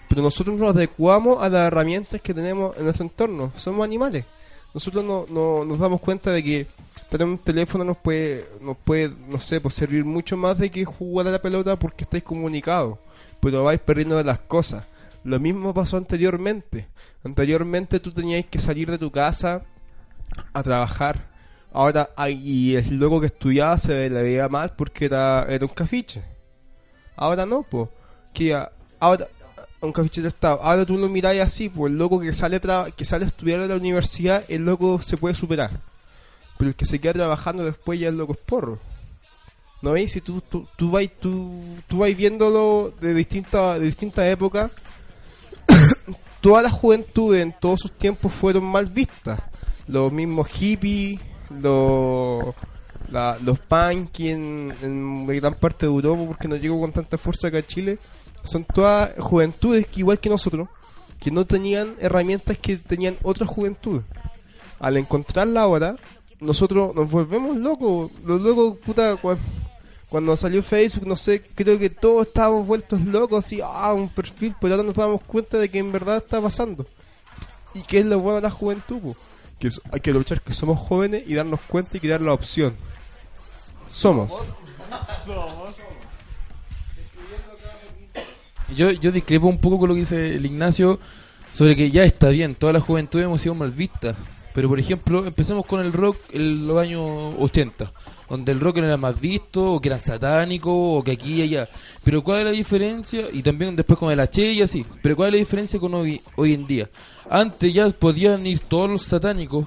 [0.09, 3.53] pero nosotros nos adecuamos a las herramientas que tenemos en nuestro entorno.
[3.57, 4.25] Somos animales.
[4.73, 6.67] Nosotros no, no- nos damos cuenta de que
[7.11, 10.85] tener un teléfono nos puede, nos puede, no sé, pues servir mucho más de que
[10.85, 12.99] jugar a la pelota porque estáis comunicados,
[13.41, 14.85] pero vais perdiendo las cosas.
[15.25, 16.89] Lo mismo pasó anteriormente.
[17.25, 19.63] Anteriormente tú tenías que salir de tu casa
[20.53, 21.29] a trabajar.
[21.73, 26.23] Ahora, y el loco que estudiaba se le veía mal porque era, era un cafiche.
[27.17, 27.89] Ahora no, pues.
[28.33, 28.57] Que
[28.99, 29.29] ahora
[29.83, 30.33] un cafiche de.
[30.41, 33.61] Ahora tú lo miráis así, pues el loco que sale tra- que sale a estudiar
[33.61, 35.71] a la universidad, el loco se puede superar.
[36.61, 38.79] Pero el que se queda trabajando después ya el loco es porro.
[39.81, 40.13] ¿No veis?
[40.13, 41.51] Si tú, tú, tú vais tú,
[41.89, 44.71] tú vais viéndolo de distintas de distintas épocas,
[46.43, 49.41] todas las juventudes en todos sus tiempos fueron mal vistas.
[49.87, 52.55] Los mismos hippies, los,
[53.09, 57.49] la- los punk en, en gran parte de Europa, porque no llegó con tanta fuerza
[57.49, 57.99] acá a Chile,
[58.45, 60.69] son todas juventudes que igual que nosotros,
[61.19, 64.03] que no tenían herramientas que tenían otras juventudes.
[64.79, 65.97] Al encontrarla ahora,
[66.41, 68.11] nosotros nos volvemos locos.
[68.25, 69.39] Los locos, puta, cua-
[70.09, 74.55] cuando salió Facebook, no sé, creo que todos estábamos vueltos locos, así, ah, un perfil,
[74.61, 76.85] pero ahora nos damos cuenta de que en verdad está pasando.
[77.75, 78.99] ¿Y qué es lo bueno de la juventud?
[78.99, 79.17] po?
[79.61, 82.75] Que hay que luchar que somos jóvenes y darnos cuenta y crear la opción.
[83.89, 84.33] Somos.
[88.77, 90.99] Yo, yo discrepo un poco con lo que dice el Ignacio,
[91.53, 94.17] sobre que ya está bien, toda la juventud hemos sido mal vistas.
[94.61, 97.91] Pero por ejemplo, empecemos con el rock en los años 80,
[98.29, 101.71] donde el rock era más visto, o que era satánico, o que aquí y allá.
[102.05, 103.29] Pero ¿cuál es la diferencia?
[103.33, 104.85] Y también después con el H y así.
[105.01, 106.91] Pero ¿cuál es la diferencia con hoy, hoy en día?
[107.31, 109.65] Antes ya podían ir todos los satánicos,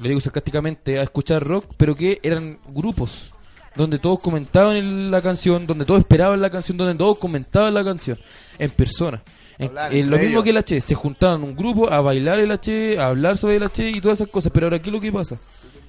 [0.00, 3.32] le digo sarcásticamente, a escuchar rock, pero que eran grupos
[3.76, 7.84] donde todos comentaban en la canción, donde todos esperaban la canción, donde todos comentaban la
[7.84, 8.18] canción,
[8.58, 9.20] en persona.
[9.62, 12.50] En, Hablar en lo mismo que el H, se juntaban un grupo a bailar el
[12.50, 14.52] H, a hablar sobre el H y todas esas cosas.
[14.52, 15.38] Pero ahora, ¿qué es lo que pasa?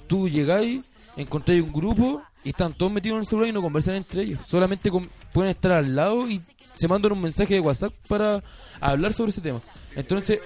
[0.06, 0.80] Tú llegáis,
[1.16, 4.40] encontráis un grupo y están todos metidos en el celular y no conversan entre ellos.
[4.46, 6.40] Solamente con- pueden estar al lado y
[6.74, 8.42] se mandan un mensaje de WhatsApp para
[8.80, 9.60] hablar sobre ese tema.
[9.96, 10.40] Entonces,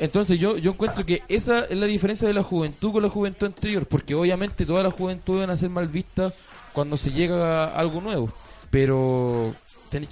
[0.00, 3.46] entonces yo, yo encuentro que esa es la diferencia de la juventud con la juventud
[3.46, 6.32] anterior, porque obviamente toda la juventud van a ser mal vista
[6.72, 8.32] cuando se llega a algo nuevo,
[8.70, 9.54] pero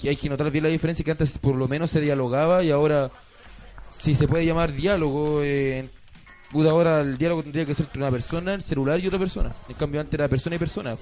[0.05, 3.11] hay que notar bien la diferencia que antes por lo menos se dialogaba y ahora
[3.99, 5.89] si se puede llamar diálogo, eh,
[6.55, 9.74] ahora el diálogo tendría que ser entre una persona, el celular y otra persona, en
[9.74, 10.97] cambio antes era persona y persona.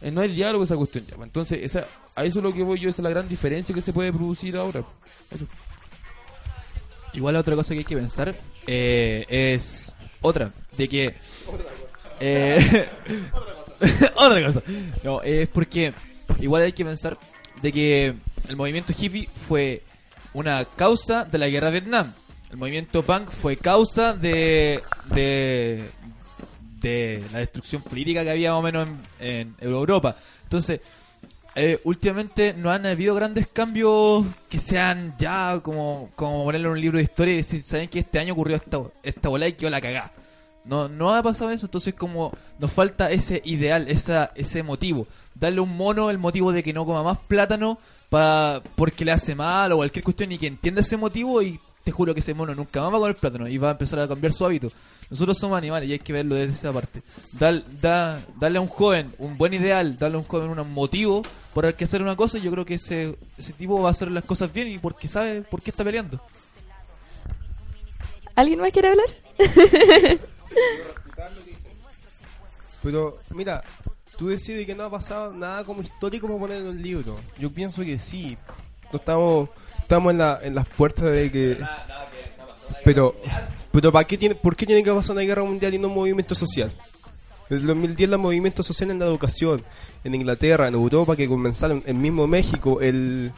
[0.00, 2.80] Eh, no hay diálogo esa cuestión ya, entonces esa, a eso es lo que voy
[2.80, 4.80] yo, esa es la gran diferencia que se puede producir ahora.
[5.30, 5.46] Eso.
[7.12, 8.34] Igual otra cosa que hay que pensar
[8.66, 11.14] eh, es otra, de que...
[12.20, 12.88] eh,
[14.16, 14.62] otra cosa.
[15.02, 15.92] No, es porque
[16.40, 17.18] igual hay que pensar
[17.62, 18.14] de que
[18.48, 19.82] el movimiento hippie fue
[20.34, 22.12] una causa de la guerra de Vietnam.
[22.50, 24.80] El movimiento punk fue causa de,
[25.14, 25.90] de,
[27.32, 28.88] la destrucción política que había más o menos
[29.20, 30.16] en, Europa.
[30.42, 30.80] Entonces,
[31.54, 36.80] eh, últimamente no han habido grandes cambios que sean ya como, como ponerlo en un
[36.80, 39.70] libro de historia y decir, ¿saben que este año ocurrió esta, esta bola y quedó
[39.70, 40.12] la cagá?
[40.64, 45.06] No, no ha pasado eso, entonces como nos falta ese ideal, esa, ese motivo.
[45.34, 47.78] Darle a un mono el motivo de que no coma más plátano
[48.10, 51.92] pa, porque le hace mal o cualquier cuestión y que entienda ese motivo y te
[51.92, 54.06] juro que ese mono nunca más va a comer plátano y va a empezar a
[54.08, 54.70] cambiar su hábito.
[55.08, 57.02] Nosotros somos animales y hay que verlo desde esa parte.
[57.32, 61.22] Dar, da- darle a un joven un buen ideal, darle a un joven un motivo
[61.54, 63.92] por el que hacer una cosa y yo creo que ese, ese tipo va a
[63.92, 66.20] hacer las cosas bien y porque sabe por qué está peleando.
[68.36, 69.06] ¿Alguien más quiere hablar?
[72.82, 73.62] Pero, mira,
[74.16, 77.16] tú decides que no ha pasado nada como histórico para poner en un libro.
[77.38, 78.36] Yo pienso que sí.
[78.92, 79.48] No estamos,
[79.80, 81.58] estamos en, la, en las puertas de que...
[82.84, 83.14] Pero,
[83.72, 85.94] pero ¿para qué tiene, ¿por qué tiene que pasar una guerra mundial y no un
[85.94, 86.72] movimiento social?
[87.50, 89.62] En el 2010 el movimiento social en la educación,
[90.04, 93.32] en Inglaterra, en Europa, que comenzaron, en mismo México, el,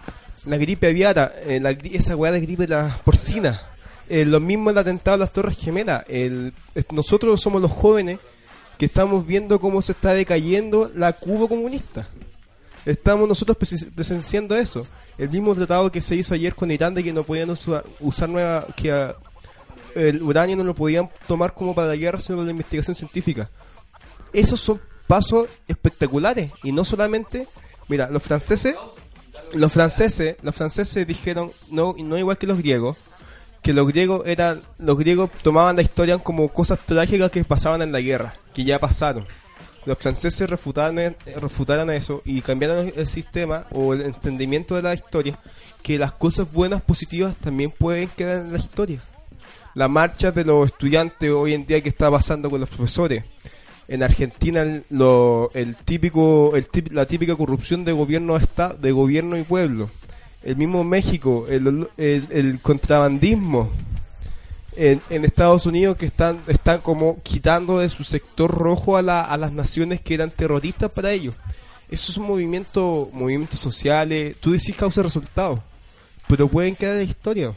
[0.45, 3.63] la gripe aviara, eh, la esa weá de gripe la porcina,
[4.09, 6.05] eh, lo mismo el atentado a las Torres Gemelas.
[6.09, 6.53] El,
[6.92, 8.18] nosotros somos los jóvenes
[8.78, 12.09] que estamos viendo cómo se está decayendo la Cuba comunista.
[12.84, 14.86] Estamos nosotros presen- presenciando eso.
[15.18, 18.28] El mismo tratado que se hizo ayer con Irán de que no podían usar, usar
[18.28, 19.14] nueva, que ah,
[19.94, 23.50] el uranio no lo podían tomar como para la guerra, sino para la investigación científica.
[24.32, 27.46] Esos son pasos espectaculares y no solamente,
[27.88, 28.74] mira, los franceses,
[29.53, 32.96] los franceses, los franceses dijeron no, no igual que los griegos,
[33.63, 37.93] que los griegos eran, los griegos tomaban la historia como cosas trágicas que pasaban en
[37.93, 39.27] la guerra, que ya pasaron.
[39.87, 45.39] Los franceses refutaron, refutaron eso y cambiaron el sistema o el entendimiento de la historia,
[45.83, 49.01] que las cosas buenas, positivas también pueden quedar en la historia.
[49.75, 53.25] La marcha de los estudiantes hoy en día que está pasando con los profesores.
[53.89, 59.43] En Argentina lo- el típico, el la típica corrupción de gobierno está, de gobierno y
[59.43, 59.91] pueblo.
[60.45, 63.70] El mismo México, el, contrabandismo
[64.74, 69.36] en, Estados Unidos que están, están como quitando de su sector rojo a, la- a
[69.36, 71.34] las naciones que eran terroristas para ellos.
[71.88, 75.62] Esos son movimientos, movimientos sociales, tú decís causa resultado,
[76.26, 77.55] pero pueden quedar en historia.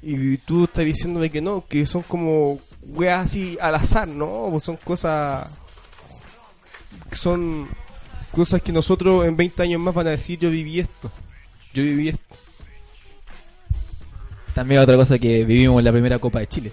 [0.00, 4.58] Y tú estás diciéndome que no, que son como weas así al azar, ¿no?
[4.60, 5.46] Son cosas.
[7.12, 7.68] Son
[8.32, 11.10] cosas que nosotros en 20 años más van a decir: Yo viví esto.
[11.74, 12.20] Yo viví esto.
[14.54, 16.72] También otra cosa que vivimos en la primera Copa de Chile.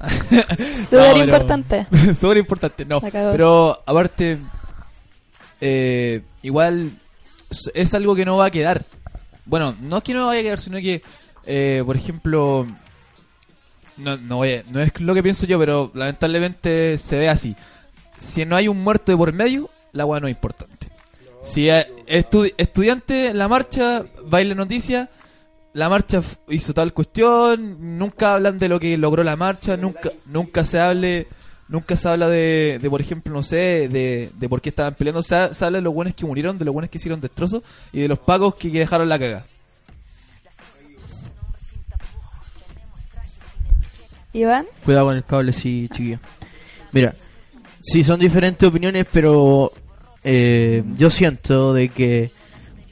[0.88, 1.86] Súper importante.
[2.20, 3.00] Súper importante, no.
[3.32, 4.38] Pero aparte,
[5.60, 6.90] eh, igual
[7.74, 8.82] es- algo que no va a quedar.
[9.46, 11.02] Bueno, no es que no vaya a quedar, sino que,
[11.46, 12.66] eh, por ejemplo,
[13.96, 17.54] no, no, voy a- no es lo que pienso yo, pero lamentablemente se ve así.
[18.18, 20.88] Si no hay un muerto de por medio, la weá no es importante.
[21.44, 25.10] Si estu- estudiante en la marcha, baile noticia,
[25.74, 30.64] la marcha hizo tal cuestión, nunca hablan de lo que logró la marcha, nunca nunca
[30.64, 31.26] se hable
[31.68, 35.22] nunca se habla de, de por ejemplo, no sé, de, de por qué estaban peleando,
[35.22, 37.62] se, ha- se habla de los buenos que murieron, de los buenos que hicieron destrozos
[37.92, 39.46] y de los pagos que, que dejaron la caga.
[44.32, 44.66] Iván.
[44.84, 46.18] Cuidado con el cable, sí, chiquillo.
[46.92, 47.14] Mira,
[47.80, 49.72] sí, son diferentes opiniones, pero
[50.24, 52.30] eh, yo siento de que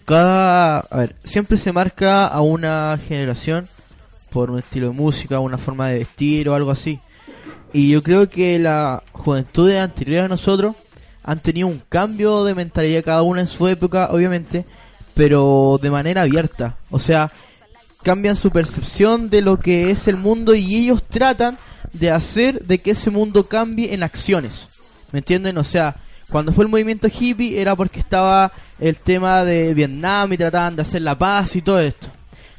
[0.04, 0.80] cada...
[0.80, 3.66] A ver, siempre se marca a una generación
[4.30, 7.00] por un estilo de música, una forma de vestir o algo así.
[7.72, 10.76] Y yo creo que la juventud de anterior a nosotros
[11.22, 14.64] han tenido un cambio de mentalidad cada una en su época, obviamente,
[15.14, 16.76] pero de manera abierta.
[16.90, 17.32] O sea,
[18.02, 21.58] cambian su percepción de lo que es el mundo y ellos tratan
[21.92, 24.68] de hacer de que ese mundo cambie en acciones.
[25.12, 25.58] ¿Me entienden?
[25.58, 25.96] O sea,
[26.32, 30.80] cuando fue el movimiento hippie era porque estaba el tema de Vietnam y trataban de
[30.80, 32.08] hacer la paz y todo esto.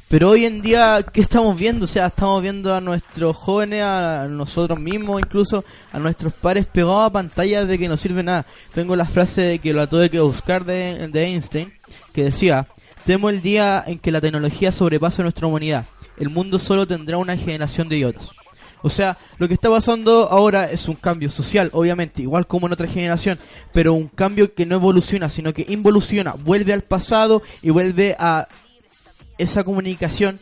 [0.06, 1.86] Pero hoy en día, ¿qué estamos viendo?
[1.86, 7.06] O sea, estamos viendo a nuestros jóvenes, a nosotros mismos, incluso a nuestros pares pegados
[7.06, 8.46] a pantallas de que no sirve nada.
[8.72, 11.72] Tengo la frase de que la tuve que buscar de, de Einstein,
[12.12, 12.68] que decía,
[13.04, 15.84] temo el día en que la tecnología sobrepase nuestra humanidad.
[16.16, 18.30] El mundo solo tendrá una generación de idiotas.
[18.84, 22.74] O sea, lo que está pasando ahora es un cambio social, obviamente, igual como en
[22.74, 23.38] otra generación,
[23.72, 28.46] pero un cambio que no evoluciona, sino que involuciona, vuelve al pasado y vuelve a
[29.38, 30.38] esa comunicación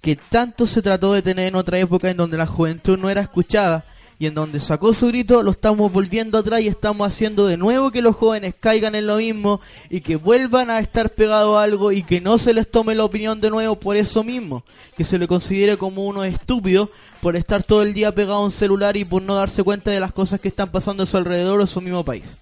[0.00, 3.20] que tanto se trató de tener en otra época en donde la juventud no era
[3.20, 3.84] escuchada
[4.20, 7.90] y en donde sacó su grito, lo estamos volviendo atrás y estamos haciendo de nuevo
[7.90, 11.90] que los jóvenes caigan en lo mismo y que vuelvan a estar pegados a algo
[11.90, 14.62] y que no se les tome la opinión de nuevo por eso mismo,
[14.94, 16.90] que se le considere como uno estúpido
[17.22, 20.00] por estar todo el día pegado a un celular y por no darse cuenta de
[20.00, 22.36] las cosas que están pasando a su alrededor o a su mismo país.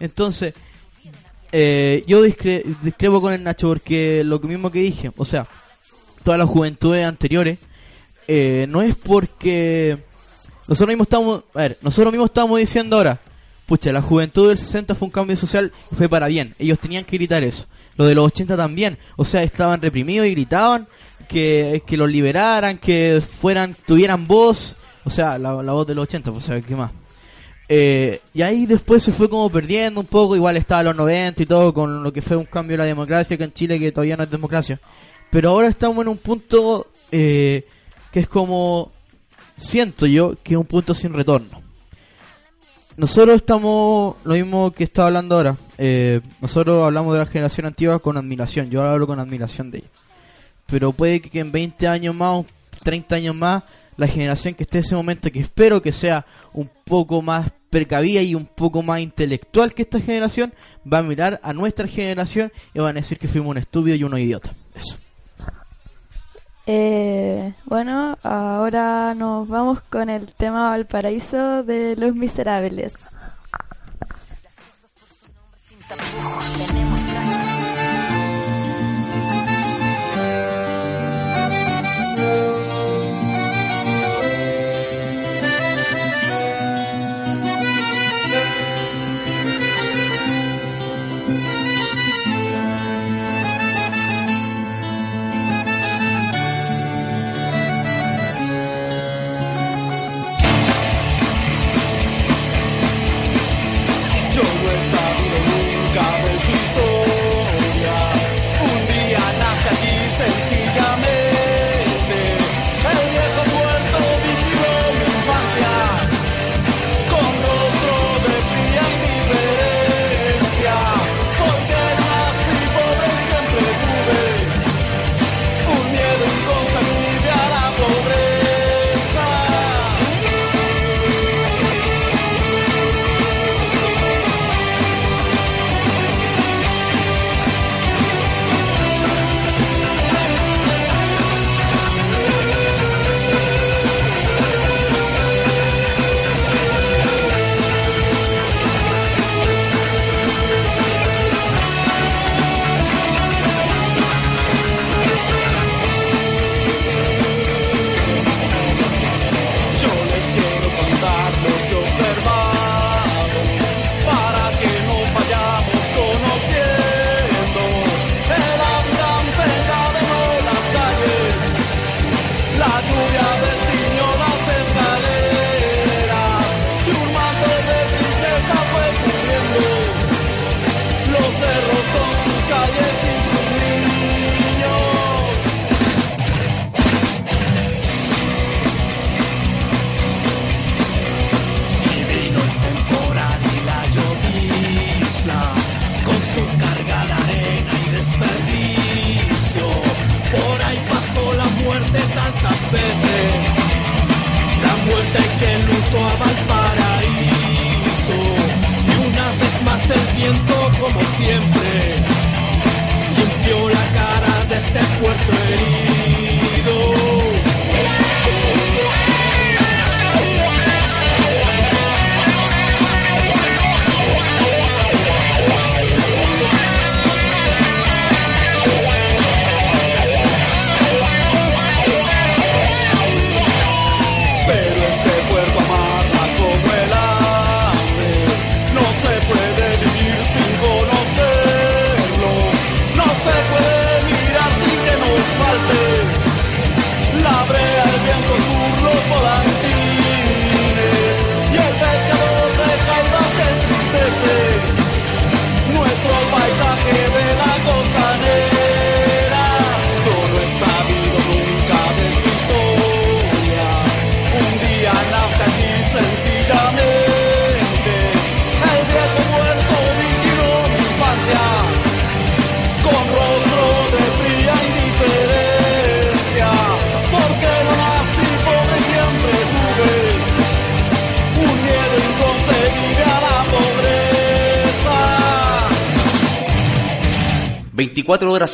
[0.00, 0.54] Entonces,
[1.52, 5.46] eh, yo discre discrepo con el Nacho porque lo mismo que dije, o sea,
[6.24, 7.58] todas las juventudes anteriores,
[8.26, 10.07] eh, no es porque
[10.68, 13.20] nosotros mismos estamos, a ver, nosotros mismos estamos diciendo ahora,
[13.66, 17.16] pucha, la juventud del 60 fue un cambio social fue para bien, ellos tenían que
[17.16, 17.66] gritar eso.
[17.96, 20.86] Lo de los 80 también, o sea, estaban reprimidos y gritaban
[21.26, 26.04] que, que los liberaran, que fueran, tuvieran voz, o sea, la, la voz de los
[26.04, 26.92] 80, pues, o sea, ¿qué más?
[27.70, 31.46] Eh, y ahí después se fue como perdiendo un poco, igual estaba los 90 y
[31.46, 34.16] todo, con lo que fue un cambio de la democracia que en Chile que todavía
[34.16, 34.80] no es democracia.
[35.30, 37.66] Pero ahora estamos en un punto eh,
[38.10, 38.90] que es como,
[39.58, 41.62] siento yo, que es un punto sin retorno.
[42.96, 48.00] Nosotros estamos, lo mismo que estaba hablando ahora, eh, nosotros hablamos de la generación antigua
[48.00, 49.88] con admiración, yo hablo con admiración de ella.
[50.66, 52.44] Pero puede que en 20 años más,
[52.82, 53.62] 30 años más,
[53.96, 58.22] la generación que esté en ese momento, que espero que sea un poco más precavida
[58.22, 60.52] y un poco más intelectual que esta generación,
[60.90, 64.04] va a mirar a nuestra generación y van a decir que fuimos un estúpido y
[64.04, 64.54] unos idiotas.
[66.70, 72.92] Eh, bueno, ahora nos vamos con el tema Valparaíso de Los Miserables.
[75.88, 76.87] 24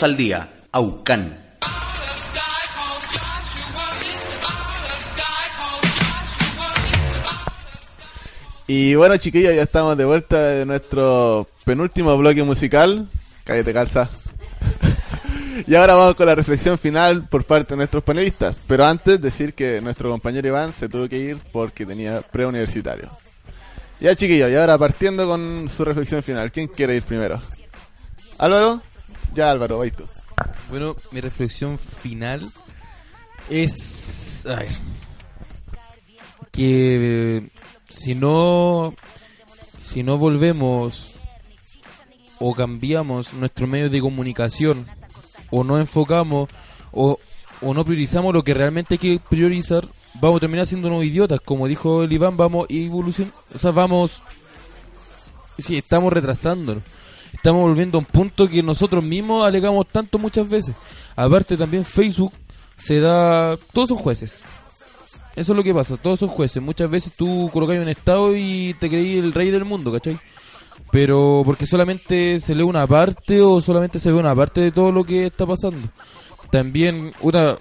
[0.02, 0.48] al día.
[0.72, 1.44] Aucan.
[8.66, 13.08] Y bueno, chiquillos, ya estamos de vuelta de nuestro penúltimo bloque musical.
[13.44, 14.08] Cállate, calza.
[15.66, 18.58] y ahora vamos con la reflexión final por parte de nuestros panelistas.
[18.66, 23.10] Pero antes, decir que nuestro compañero Iván se tuvo que ir porque tenía preuniversitario.
[24.00, 26.50] Ya, chiquillos, y ahora partiendo con su reflexión final.
[26.50, 27.40] ¿Quién quiere ir primero?
[28.38, 28.80] ¿Álvaro?
[29.34, 30.04] Ya, Álvaro, vais tú.
[30.70, 32.50] Bueno, mi reflexión final
[33.50, 34.46] es.
[34.46, 34.68] A ver.
[36.52, 37.42] Que.
[37.88, 38.94] Si no.
[39.84, 41.14] Si no volvemos.
[42.38, 44.86] O cambiamos nuestro medio de comunicación.
[45.50, 46.48] O no enfocamos.
[46.92, 47.18] O,
[47.60, 49.86] o no priorizamos lo que realmente hay que priorizar.
[50.20, 51.40] Vamos a terminar siendo unos idiotas.
[51.40, 53.32] Como dijo el Iván, vamos evolución.
[53.52, 54.22] O sea, vamos.
[55.58, 56.82] Sí, estamos retrasándonos
[57.44, 60.74] estamos volviendo a un punto que nosotros mismos alegamos tanto muchas veces.
[61.14, 62.32] Aparte también Facebook
[62.74, 63.58] se da...
[63.70, 64.40] Todos son jueces.
[65.36, 66.62] Eso es lo que pasa, todos son jueces.
[66.62, 70.18] Muchas veces tú colocas un estado y te creí el rey del mundo, ¿cachai?
[70.90, 74.90] Pero porque solamente se lee una parte o solamente se ve una parte de todo
[74.90, 75.86] lo que está pasando.
[76.50, 77.58] También una...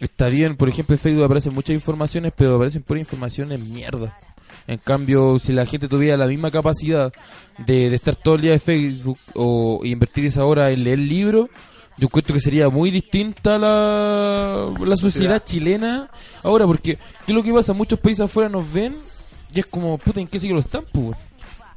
[0.00, 4.18] Está bien, por ejemplo en Facebook aparecen muchas informaciones, pero aparecen puras informaciones mierda.
[4.66, 7.12] En cambio, si la gente tuviera la misma capacidad
[7.58, 11.50] de, de estar todo el día de Facebook o invertir esa hora en leer libros,
[11.96, 16.10] yo encuentro que sería muy distinta la, la sociedad chilena
[16.42, 17.72] ahora, porque ¿qué es lo que pasa?
[17.72, 18.96] Muchos países afuera nos ven
[19.54, 20.84] y es como, puta, ¿en qué siglo están?
[20.90, 21.16] pues?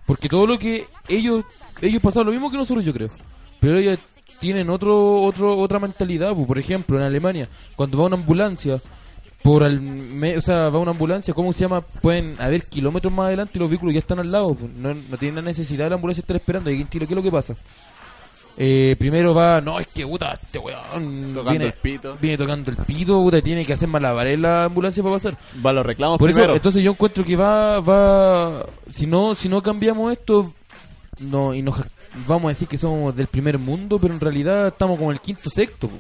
[0.06, 1.44] Porque todo lo que ellos
[1.82, 3.10] ellos pasaron lo mismo que nosotros, yo creo.
[3.60, 4.00] Pero ellos
[4.40, 6.48] tienen otro, otro otra mentalidad, pues.
[6.48, 8.82] por ejemplo, en Alemania, cuando va una ambulancia
[9.44, 11.82] por al me- o sea, va una ambulancia, ¿cómo se llama?
[11.82, 14.76] Pueden haber kilómetros más adelante y los vehículos ya están al lado, pues.
[14.76, 16.70] no, no tienen la necesidad de la ambulancia estar esperando.
[16.70, 17.56] Y aquí en Chile, ¿qué es lo que pasa?
[18.60, 22.18] Eh, primero va, no, es que puta, este weón Tocando viene, el pito.
[22.20, 25.38] viene tocando el pito, puta, tiene que hacer malabares la ambulancia para pasar.
[25.64, 26.56] Va a los reclamos Por eso, primero.
[26.56, 30.52] entonces yo encuentro que va, va, si no, si no cambiamos esto,
[31.20, 31.80] no, y nos
[32.28, 35.52] vamos a decir que somos del primer mundo, pero en realidad estamos como el quinto
[35.52, 35.98] sexto, po,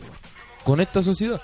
[0.63, 1.39] con esta sociedad.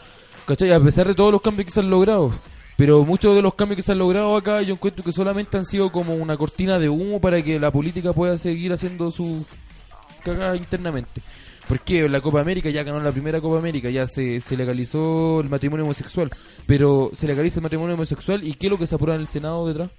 [0.46, 0.72] ¿Cachai?
[0.72, 2.32] A pesar de todos los cambios que se han logrado.
[2.76, 5.66] Pero muchos de los cambios que se han logrado acá, yo encuentro que solamente han
[5.66, 9.46] sido como una cortina de humo para que la política pueda seguir haciendo su
[10.24, 11.22] cagada internamente.
[11.68, 15.50] Porque la Copa América ya ganó la primera Copa América, ya se, se legalizó el
[15.50, 16.30] matrimonio homosexual.
[16.66, 19.28] Pero se legaliza el matrimonio homosexual y ¿qué es lo que se aprueba en el
[19.28, 19.92] Senado detrás?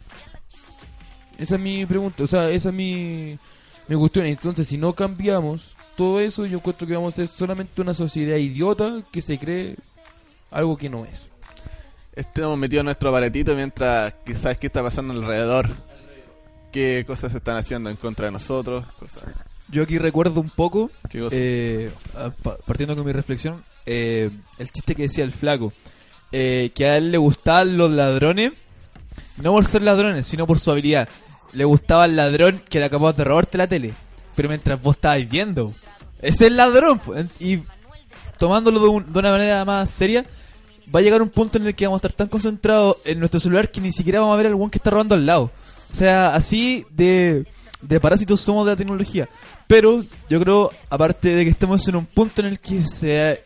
[1.39, 3.39] Esa es mi pregunta, o sea, esa es mi,
[3.89, 4.27] mi cuestión.
[4.27, 8.37] Entonces, si no cambiamos todo eso, yo encuentro que vamos a ser solamente una sociedad
[8.37, 9.77] idiota que se cree
[10.55, 11.31] algo que no es.
[12.15, 15.69] Estamos metidos en nuestro aparatito mientras quizás qué está pasando alrededor.
[16.73, 18.85] Qué cosas se están haciendo en contra de nosotros.
[18.99, 19.23] Cosas.
[19.69, 20.91] Yo aquí recuerdo un poco,
[21.31, 21.91] eh,
[22.67, 25.73] partiendo con mi reflexión, eh, el chiste que decía el flaco,
[26.33, 28.53] eh, que a él le gustaban los ladrones,
[29.39, 31.09] no por ser ladrones, sino por su habilidad.
[31.53, 33.95] Le gustaba el ladrón que era capaz de robarte la tele,
[34.37, 35.73] pero mientras vos estabais viendo,
[36.21, 36.99] es el ladrón.
[36.99, 37.15] po.
[37.41, 37.61] Y
[38.39, 40.25] tomándolo de, un- de una manera más seria,
[40.93, 43.41] va a llegar un punto en el que vamos a estar tan concentrados en nuestro
[43.41, 45.51] celular que ni siquiera vamos a ver al one que está robando al lado.
[45.93, 47.47] O sea, así de,
[47.83, 49.29] de parásitos somos de la tecnología.
[49.67, 53.43] Pero yo creo, aparte de que estamos en un punto en el que se...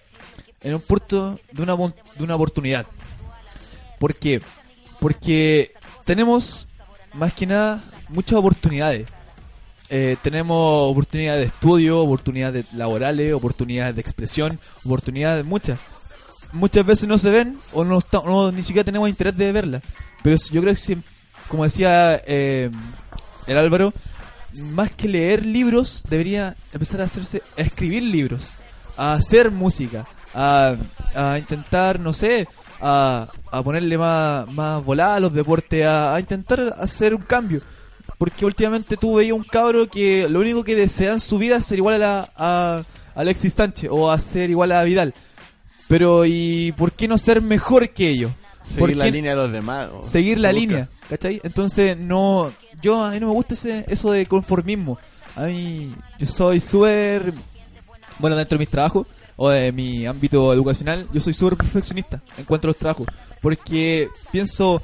[0.62, 2.86] En un punto de una, de una oportunidad.
[3.98, 4.40] ¿Por qué?
[4.98, 5.70] Porque
[6.04, 6.66] tenemos,
[7.14, 9.06] más que nada, muchas oportunidades.
[9.90, 15.78] Eh, tenemos oportunidades de estudio, oportunidades laborales, oportunidades de expresión, oportunidades muchas.
[16.52, 19.82] Muchas veces no se ven o no, está- no ni siquiera tenemos interés de verlas.
[20.22, 20.98] Pero yo creo que, si-
[21.48, 22.70] como decía eh,
[23.46, 23.92] el Álvaro,
[24.72, 28.52] más que leer libros, debería empezar a hacerse, a escribir libros,
[28.96, 30.76] a hacer música, a,
[31.14, 32.48] a intentar, no sé,
[32.80, 37.60] a, a ponerle más, más volada a los deportes, a, intentar hacer un cambio.
[38.16, 41.66] Porque últimamente tú veías un cabro que lo único que desea en su vida es
[41.66, 42.82] ser igual a, la, a
[43.14, 45.14] Alexis Sánchez o a ser igual a Vidal.
[45.88, 48.32] Pero, ¿y por qué no ser mejor que ellos?
[48.78, 49.88] ¿Por Seguir la línea de los demás.
[50.10, 50.60] seguir la busca.
[50.60, 51.40] línea, ¿cachai?
[51.42, 54.98] Entonces, no, yo a mí no me gusta ese, eso de conformismo.
[55.34, 57.32] A mí, yo soy súper,
[58.18, 62.44] bueno, dentro de mis trabajos o de mi ámbito educacional, yo soy súper perfeccionista en
[62.44, 63.06] cuanto a los trabajos.
[63.40, 64.82] Porque pienso,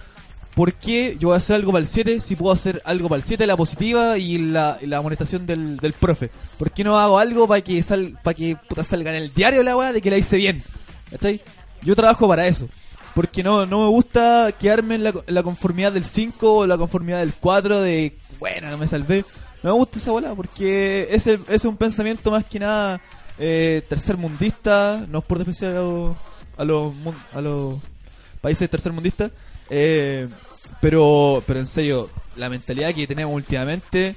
[0.55, 3.19] ¿por qué yo voy a hacer algo para el 7 si puedo hacer algo para
[3.19, 6.31] el 7, la positiva y la, y la amonestación del, del profe?
[6.57, 9.63] ¿Por qué no hago algo para que, sal, para que puta, salga en el diario
[9.63, 10.63] la weá de que la hice bien?
[11.11, 11.41] ¿Cachai?
[11.83, 12.69] Yo trabajo para eso.
[13.15, 17.35] Porque no, no me gusta quedarme en la, conformidad del 5 o la conformidad del
[17.35, 19.25] 4 de, bueno, no me salvé.
[19.63, 23.01] No me gusta esa bola porque ese es un pensamiento más que nada
[23.39, 26.17] eh, tercermundista, no es por despreciar a los,
[26.57, 26.93] a los,
[27.33, 27.79] a los
[28.41, 29.33] países tercermundistas,
[29.71, 30.29] eh,
[30.81, 34.17] pero, pero en serio, la mentalidad que tenemos últimamente,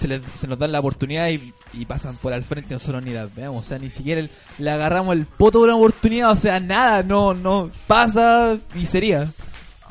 [0.00, 3.04] se, les- se nos dan la oportunidad y, y pasan por al frente y nosotros
[3.04, 6.30] ni las vemos, o sea, ni siquiera el- le agarramos el poto de una oportunidad,
[6.30, 9.28] o sea, nada, no, no, pasa y sería.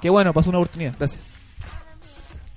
[0.01, 1.21] Qué bueno, pasó una oportunidad, gracias.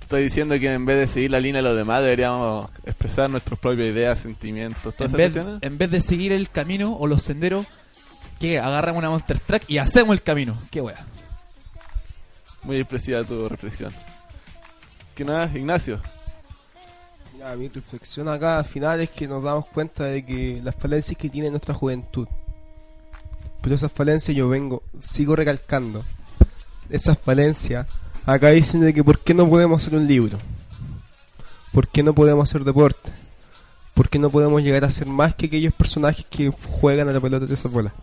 [0.01, 3.59] Estoy diciendo que en vez de seguir la línea de los demás deberíamos expresar nuestras
[3.59, 5.63] propias ideas, sentimientos, todas En esas vez, cuestiones.
[5.63, 7.65] en vez de seguir el camino o los senderos,
[8.39, 10.55] que agarramos una Monster Track y hacemos el camino.
[10.69, 11.03] Qué wea.
[12.63, 13.93] Muy expresiva tu reflexión.
[15.15, 15.99] ¿Qué nada, Ignacio?
[17.43, 21.17] Ya, mi reflexión acá al final es que nos damos cuenta de que las falencias
[21.17, 22.25] que tiene nuestra juventud.
[23.61, 26.05] Pero esas falencias yo vengo, sigo recalcando.
[26.89, 27.85] Esas falencias,
[28.25, 30.37] acá dicen de que por qué no podemos hacer un libro.
[31.73, 33.11] ¿Por qué no podemos hacer deporte?
[33.93, 37.19] ¿Por qué no podemos llegar a ser más que aquellos personajes que juegan a la
[37.19, 37.93] pelota de esa bola?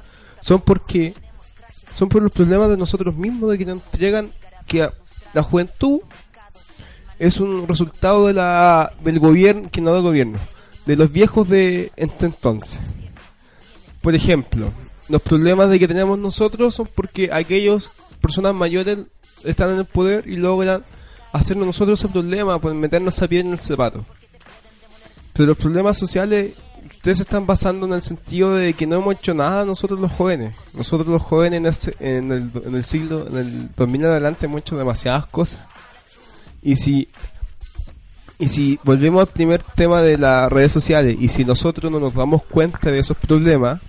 [0.43, 1.14] Son porque
[1.95, 4.32] son por los problemas de nosotros mismos de que nos entregan
[4.66, 4.86] que
[5.32, 6.01] la juventud
[7.21, 10.39] es un resultado de la del gobierno que no del gobierno
[10.87, 12.81] de los viejos de este entonces.
[14.01, 14.73] Por ejemplo
[15.09, 17.91] los problemas de que tenemos nosotros son porque aquellos
[18.21, 18.99] personas mayores
[19.45, 20.83] están en el poder y logran
[21.33, 24.05] hacernos nosotros ese problema por meternos a pie en el zapato.
[25.33, 26.53] Pero los problemas sociales
[26.91, 30.55] ustedes están basando en el sentido de que no hemos hecho nada nosotros los jóvenes.
[30.75, 34.47] Nosotros los jóvenes en, ese- en el, en el siglo en el 2000 en adelante
[34.47, 35.61] hemos hecho demasiadas cosas
[36.63, 37.09] y si
[38.39, 42.15] y si volvemos al primer tema de las redes sociales y si nosotros no nos
[42.15, 43.81] damos cuenta de esos problemas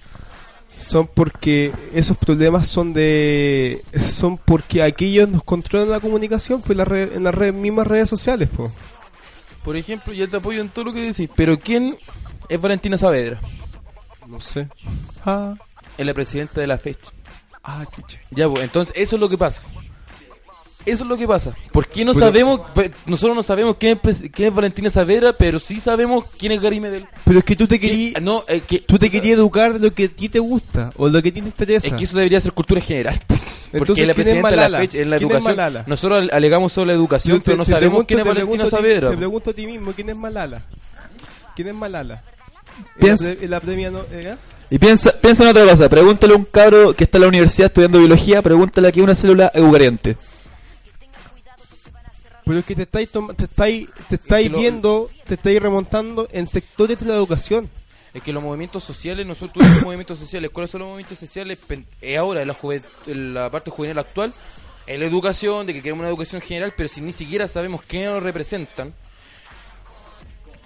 [0.80, 6.86] son porque esos problemas son de son porque aquellos nos controlan la comunicación pues la
[6.86, 8.72] red- en las redes- mismas redes sociales pues.
[9.64, 11.96] Por ejemplo, yo te apoyo en todo lo que decís, pero ¿quién
[12.50, 13.40] es Valentina Saavedra?
[14.28, 14.68] no sé
[15.24, 15.54] ah
[15.98, 17.12] Es la presidenta de la fecha.
[17.64, 19.62] ah chucha Ya, pues, entonces eso es lo que pasa.
[20.86, 21.56] Eso es lo que pasa.
[21.72, 22.62] ¿Por qué no Pero- sabemos?
[23.06, 26.80] Nosotros no sabemos quién es, quién es Valentina Saavedra, pero sí sabemos quién es Gary
[26.80, 27.06] Medel.
[27.24, 29.94] pero es que tú te querías No, eh, que, tú te querías educar de lo
[29.94, 32.18] que a ti te gusta o lo que a ti te interesa Es que eso
[32.18, 33.22] debería ser cultura general.
[33.72, 34.78] Porque Entonces, la ¿quién es presidenta de la Malala?
[34.80, 37.72] fecha, en la ¿Quién es educación, nosotros al- alegamos sobre la educación, pero no te
[37.72, 39.10] sabemos pregunto- quién es Valentina ti- Saavedra.
[39.12, 40.64] Te pregunto a ti mismo, ¿quién es Malala?
[41.56, 42.22] ¿Quién es Malala?
[43.00, 44.36] Piensa- ¿En la, premia no, eh,
[44.70, 47.68] Y piensa, piensa en otra cosa, pregúntale a un cabro que está en la universidad
[47.68, 50.18] estudiando biología, pregúntale a qué es una célula eucariante.
[52.52, 56.28] Pero es que te estáis, te estáis, te estáis que lo- viendo, te estáis remontando
[56.34, 57.70] en sectores de la educación.
[58.14, 60.50] Es que los movimientos sociales, nosotros tuvimos movimientos sociales.
[60.52, 61.58] ¿Cuáles son los movimientos sociales?
[62.20, 64.34] Ahora, en la, juve- en la parte juvenil actual,
[64.86, 68.04] en la educación, de que queremos una educación general, pero si ni siquiera sabemos qué
[68.04, 68.94] nos representan.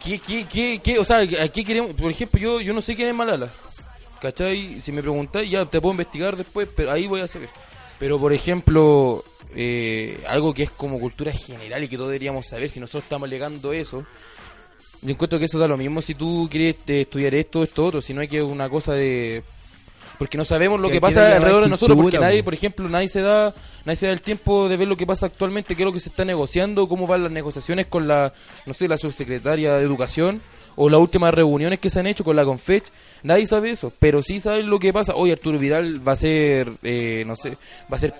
[0.03, 0.97] ¿Qué, qué, qué, qué?
[0.99, 1.93] O sea, ¿a qué queremos?
[1.93, 3.49] Por ejemplo, yo, yo no sé quién es Malala.
[4.21, 4.81] ¿Cachai?
[4.81, 7.49] Si me preguntáis, ya te puedo investigar después, pero ahí voy a saber.
[7.99, 9.23] Pero, por ejemplo,
[9.55, 13.27] eh, algo que es como cultura general y que todos deberíamos saber, si nosotros estamos
[13.27, 14.05] alegando eso,
[15.01, 18.01] yo encuentro que eso da lo mismo si tú quieres eh, estudiar esto, esto, otro,
[18.01, 19.43] si no hay que una cosa de...
[20.17, 22.45] Porque no sabemos lo Que pasa alrededor de nosotros, porque nadie, po.
[22.45, 23.53] por ejemplo, nadie se da
[23.85, 25.99] nadie se da el tiempo de ver lo que pasa actualmente, qué es lo que
[25.99, 28.33] se está negociando, cómo van las negociaciones con la,
[28.65, 30.41] no sé, la subsecretaria de Educación,
[30.75, 32.85] o las últimas reuniones que se han hecho con la Confech,
[33.23, 35.13] nadie sabe eso, pero sí saben lo que pasa.
[35.15, 37.57] Hoy Arturo Vidal va a ser, eh, no sé,
[37.91, 38.13] va a ser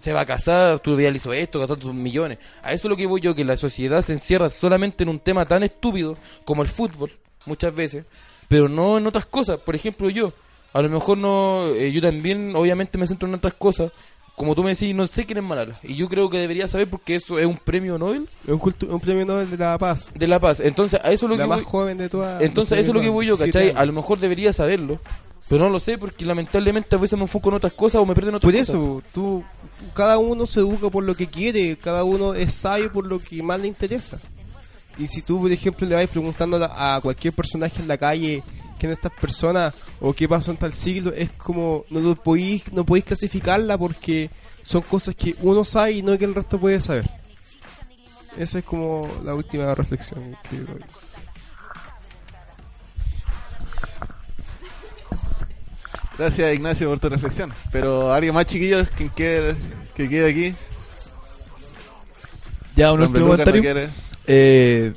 [0.00, 2.38] se va a casar, Arturo Vidal hizo esto, gastó sus millones.
[2.62, 5.20] A eso es lo que voy yo, que la sociedad se encierra solamente en un
[5.20, 7.12] tema tan estúpido como el fútbol,
[7.46, 8.04] muchas veces,
[8.48, 9.60] pero no en otras cosas.
[9.60, 10.32] Por ejemplo, yo,
[10.72, 13.92] a lo mejor no, eh, yo también, obviamente me centro en otras cosas.
[14.34, 15.78] Como tú me decís, no sé quién es Malala.
[15.82, 18.98] Y yo creo que debería saber porque eso es un premio Nobel Es un, un
[19.00, 20.10] premio Nobel de la Paz.
[20.14, 20.60] de la paz.
[20.60, 22.42] Entonces, a eso es lo la que más voy- joven de todas.
[22.42, 23.70] entonces, eso es lo que voy yo, ¿cachai?
[23.72, 24.98] A A lo mejor debería saberlo,
[25.50, 28.14] pero no lo sé porque lamentablemente a veces me enfoco en otras cosas o me
[28.14, 28.74] pierdo en otras Por cosas.
[28.74, 29.44] eso, tú,
[29.92, 33.42] cada uno se educa por lo que quiere, cada uno es sabio por lo que
[33.42, 34.18] más le interesa.
[34.98, 38.42] Y si tú, por ejemplo, le vas preguntando a cualquier personaje en la calle
[38.82, 42.72] quién es estas personas o qué pasó en tal siglo, es como no lo podéis,
[42.72, 44.28] no podéis clasificarla porque
[44.64, 47.08] son cosas que uno sabe y no que el resto puede saber.
[48.36, 50.80] Esa es como la última reflexión que doy.
[56.18, 57.52] Gracias Ignacio por tu reflexión.
[57.70, 59.54] Pero alguien más chiquillos quien quiere,
[59.94, 60.56] que quede aquí.
[62.74, 63.90] Ya, un último no comentario.
[64.26, 64.92] Eh,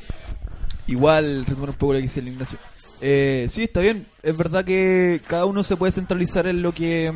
[0.87, 2.57] igual, retomar un poco lo que dice el Ignacio.
[3.01, 4.05] Eh, sí, está bien.
[4.23, 7.11] Es verdad que cada uno se puede centralizar en lo que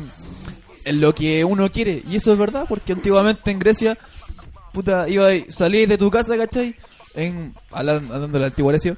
[0.84, 2.02] en lo que uno quiere.
[2.10, 3.98] Y eso es verdad, porque antiguamente en Grecia,
[4.72, 6.74] puta, iba salías de tu casa, ¿cachai?
[7.14, 7.54] En,
[8.32, 8.96] de la antigua Grecia,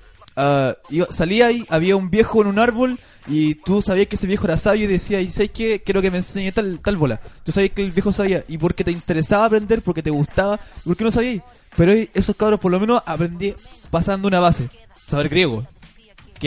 [0.90, 4.44] iba- salía y había un viejo en un árbol y tú sabías que ese viejo
[4.44, 5.82] era sabio y decías, ¿y sabes qué?
[5.82, 7.20] Quiero que me enseñe tal, tal bola.
[7.44, 11.04] Tú sabías que el viejo sabía y porque te interesaba aprender, porque te gustaba, porque
[11.04, 11.42] no sabías.
[11.76, 13.54] Pero esos cabros por lo menos aprendí
[13.90, 14.68] pasando una base,
[15.08, 15.66] saber griego,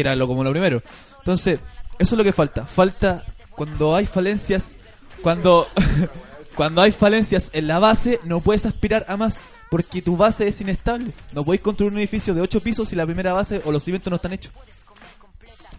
[0.04, 0.82] que como lo primero.
[1.20, 1.60] Entonces,
[1.98, 2.66] eso es lo que falta.
[2.66, 4.76] Falta cuando hay falencias,
[5.22, 5.68] cuando
[6.56, 9.39] cuando hay falencias en la base, no puedes aspirar a más
[9.70, 11.12] porque tu base es inestable.
[11.34, 14.12] No podéis construir un edificio de 8 pisos si la primera base o los cimientos
[14.12, 14.54] no están hechos.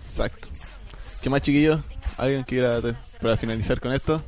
[0.04, 0.48] Exacto.
[1.20, 1.80] ¿Qué más, chiquillos?
[2.16, 2.80] ¿Alguien quiera
[3.20, 4.22] para finalizar con esto?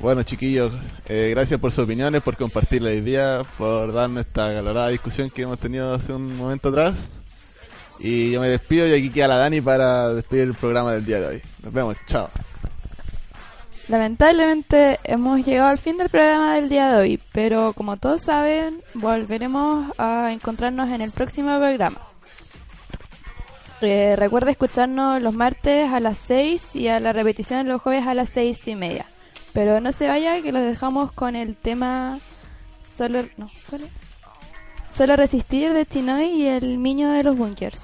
[0.00, 0.72] Bueno, chiquillos,
[1.06, 5.42] eh, gracias por sus opiniones, por compartir la idea, por darnos esta calorada discusión que
[5.42, 7.23] hemos tenido hace un momento atrás.
[7.98, 11.20] Y yo me despido y aquí queda la Dani para despedir el programa del día
[11.20, 11.42] de hoy.
[11.62, 12.28] Nos vemos, chao.
[13.88, 18.78] Lamentablemente hemos llegado al fin del programa del día de hoy, pero como todos saben,
[18.94, 22.00] volveremos a encontrarnos en el próximo programa.
[23.82, 28.14] Eh, recuerda escucharnos los martes a las 6 y a la repetición los jueves a
[28.14, 29.04] las 6 y media.
[29.52, 32.18] Pero no se vaya que los dejamos con el tema
[32.96, 34.03] solo, no, ¿cuál es?
[34.96, 37.80] Solo resistir de Chinoy y el niño de los bunkers.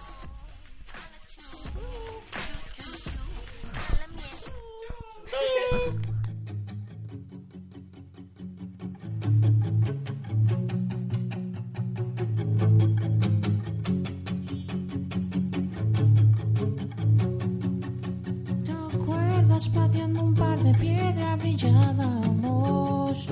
[18.65, 23.27] ¿Te acuerdas pateando un par de piedras brillábamos?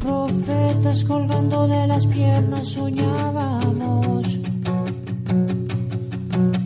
[0.00, 4.38] Profetas colgando de las piernas soñábamos.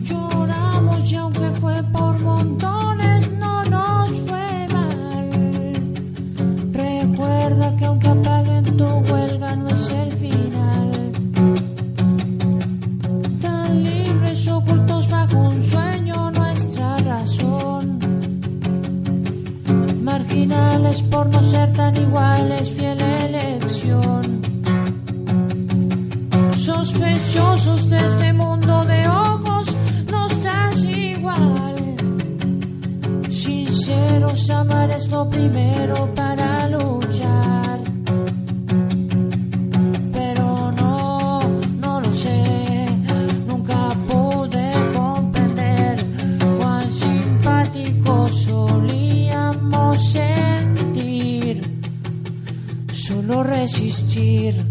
[0.03, 5.29] Lloramos y aunque fue por montones no nos fue mal.
[6.71, 10.91] Recuerda que aunque apaguen tu huelga no es el final.
[13.41, 17.99] Tan libres ocultos bajo un sueño nuestra razón.
[20.01, 22.94] Marginales por no ser tan iguales, fiel
[26.95, 29.67] De este mundo de ojos,
[30.09, 31.75] no estás igual.
[33.29, 37.79] Sinceros, amar lo primero para luchar.
[40.13, 41.41] Pero no,
[41.81, 42.87] no lo sé,
[43.45, 46.05] nunca pude comprender
[46.57, 51.61] cuán simpáticos solíamos sentir,
[52.93, 54.64] solo resistir.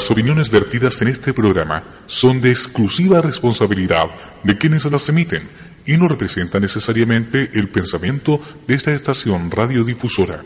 [0.00, 4.06] Las opiniones vertidas en este programa son de exclusiva responsabilidad
[4.42, 5.46] de quienes las emiten
[5.84, 10.42] y no representan necesariamente el pensamiento de esta estación radiodifusora.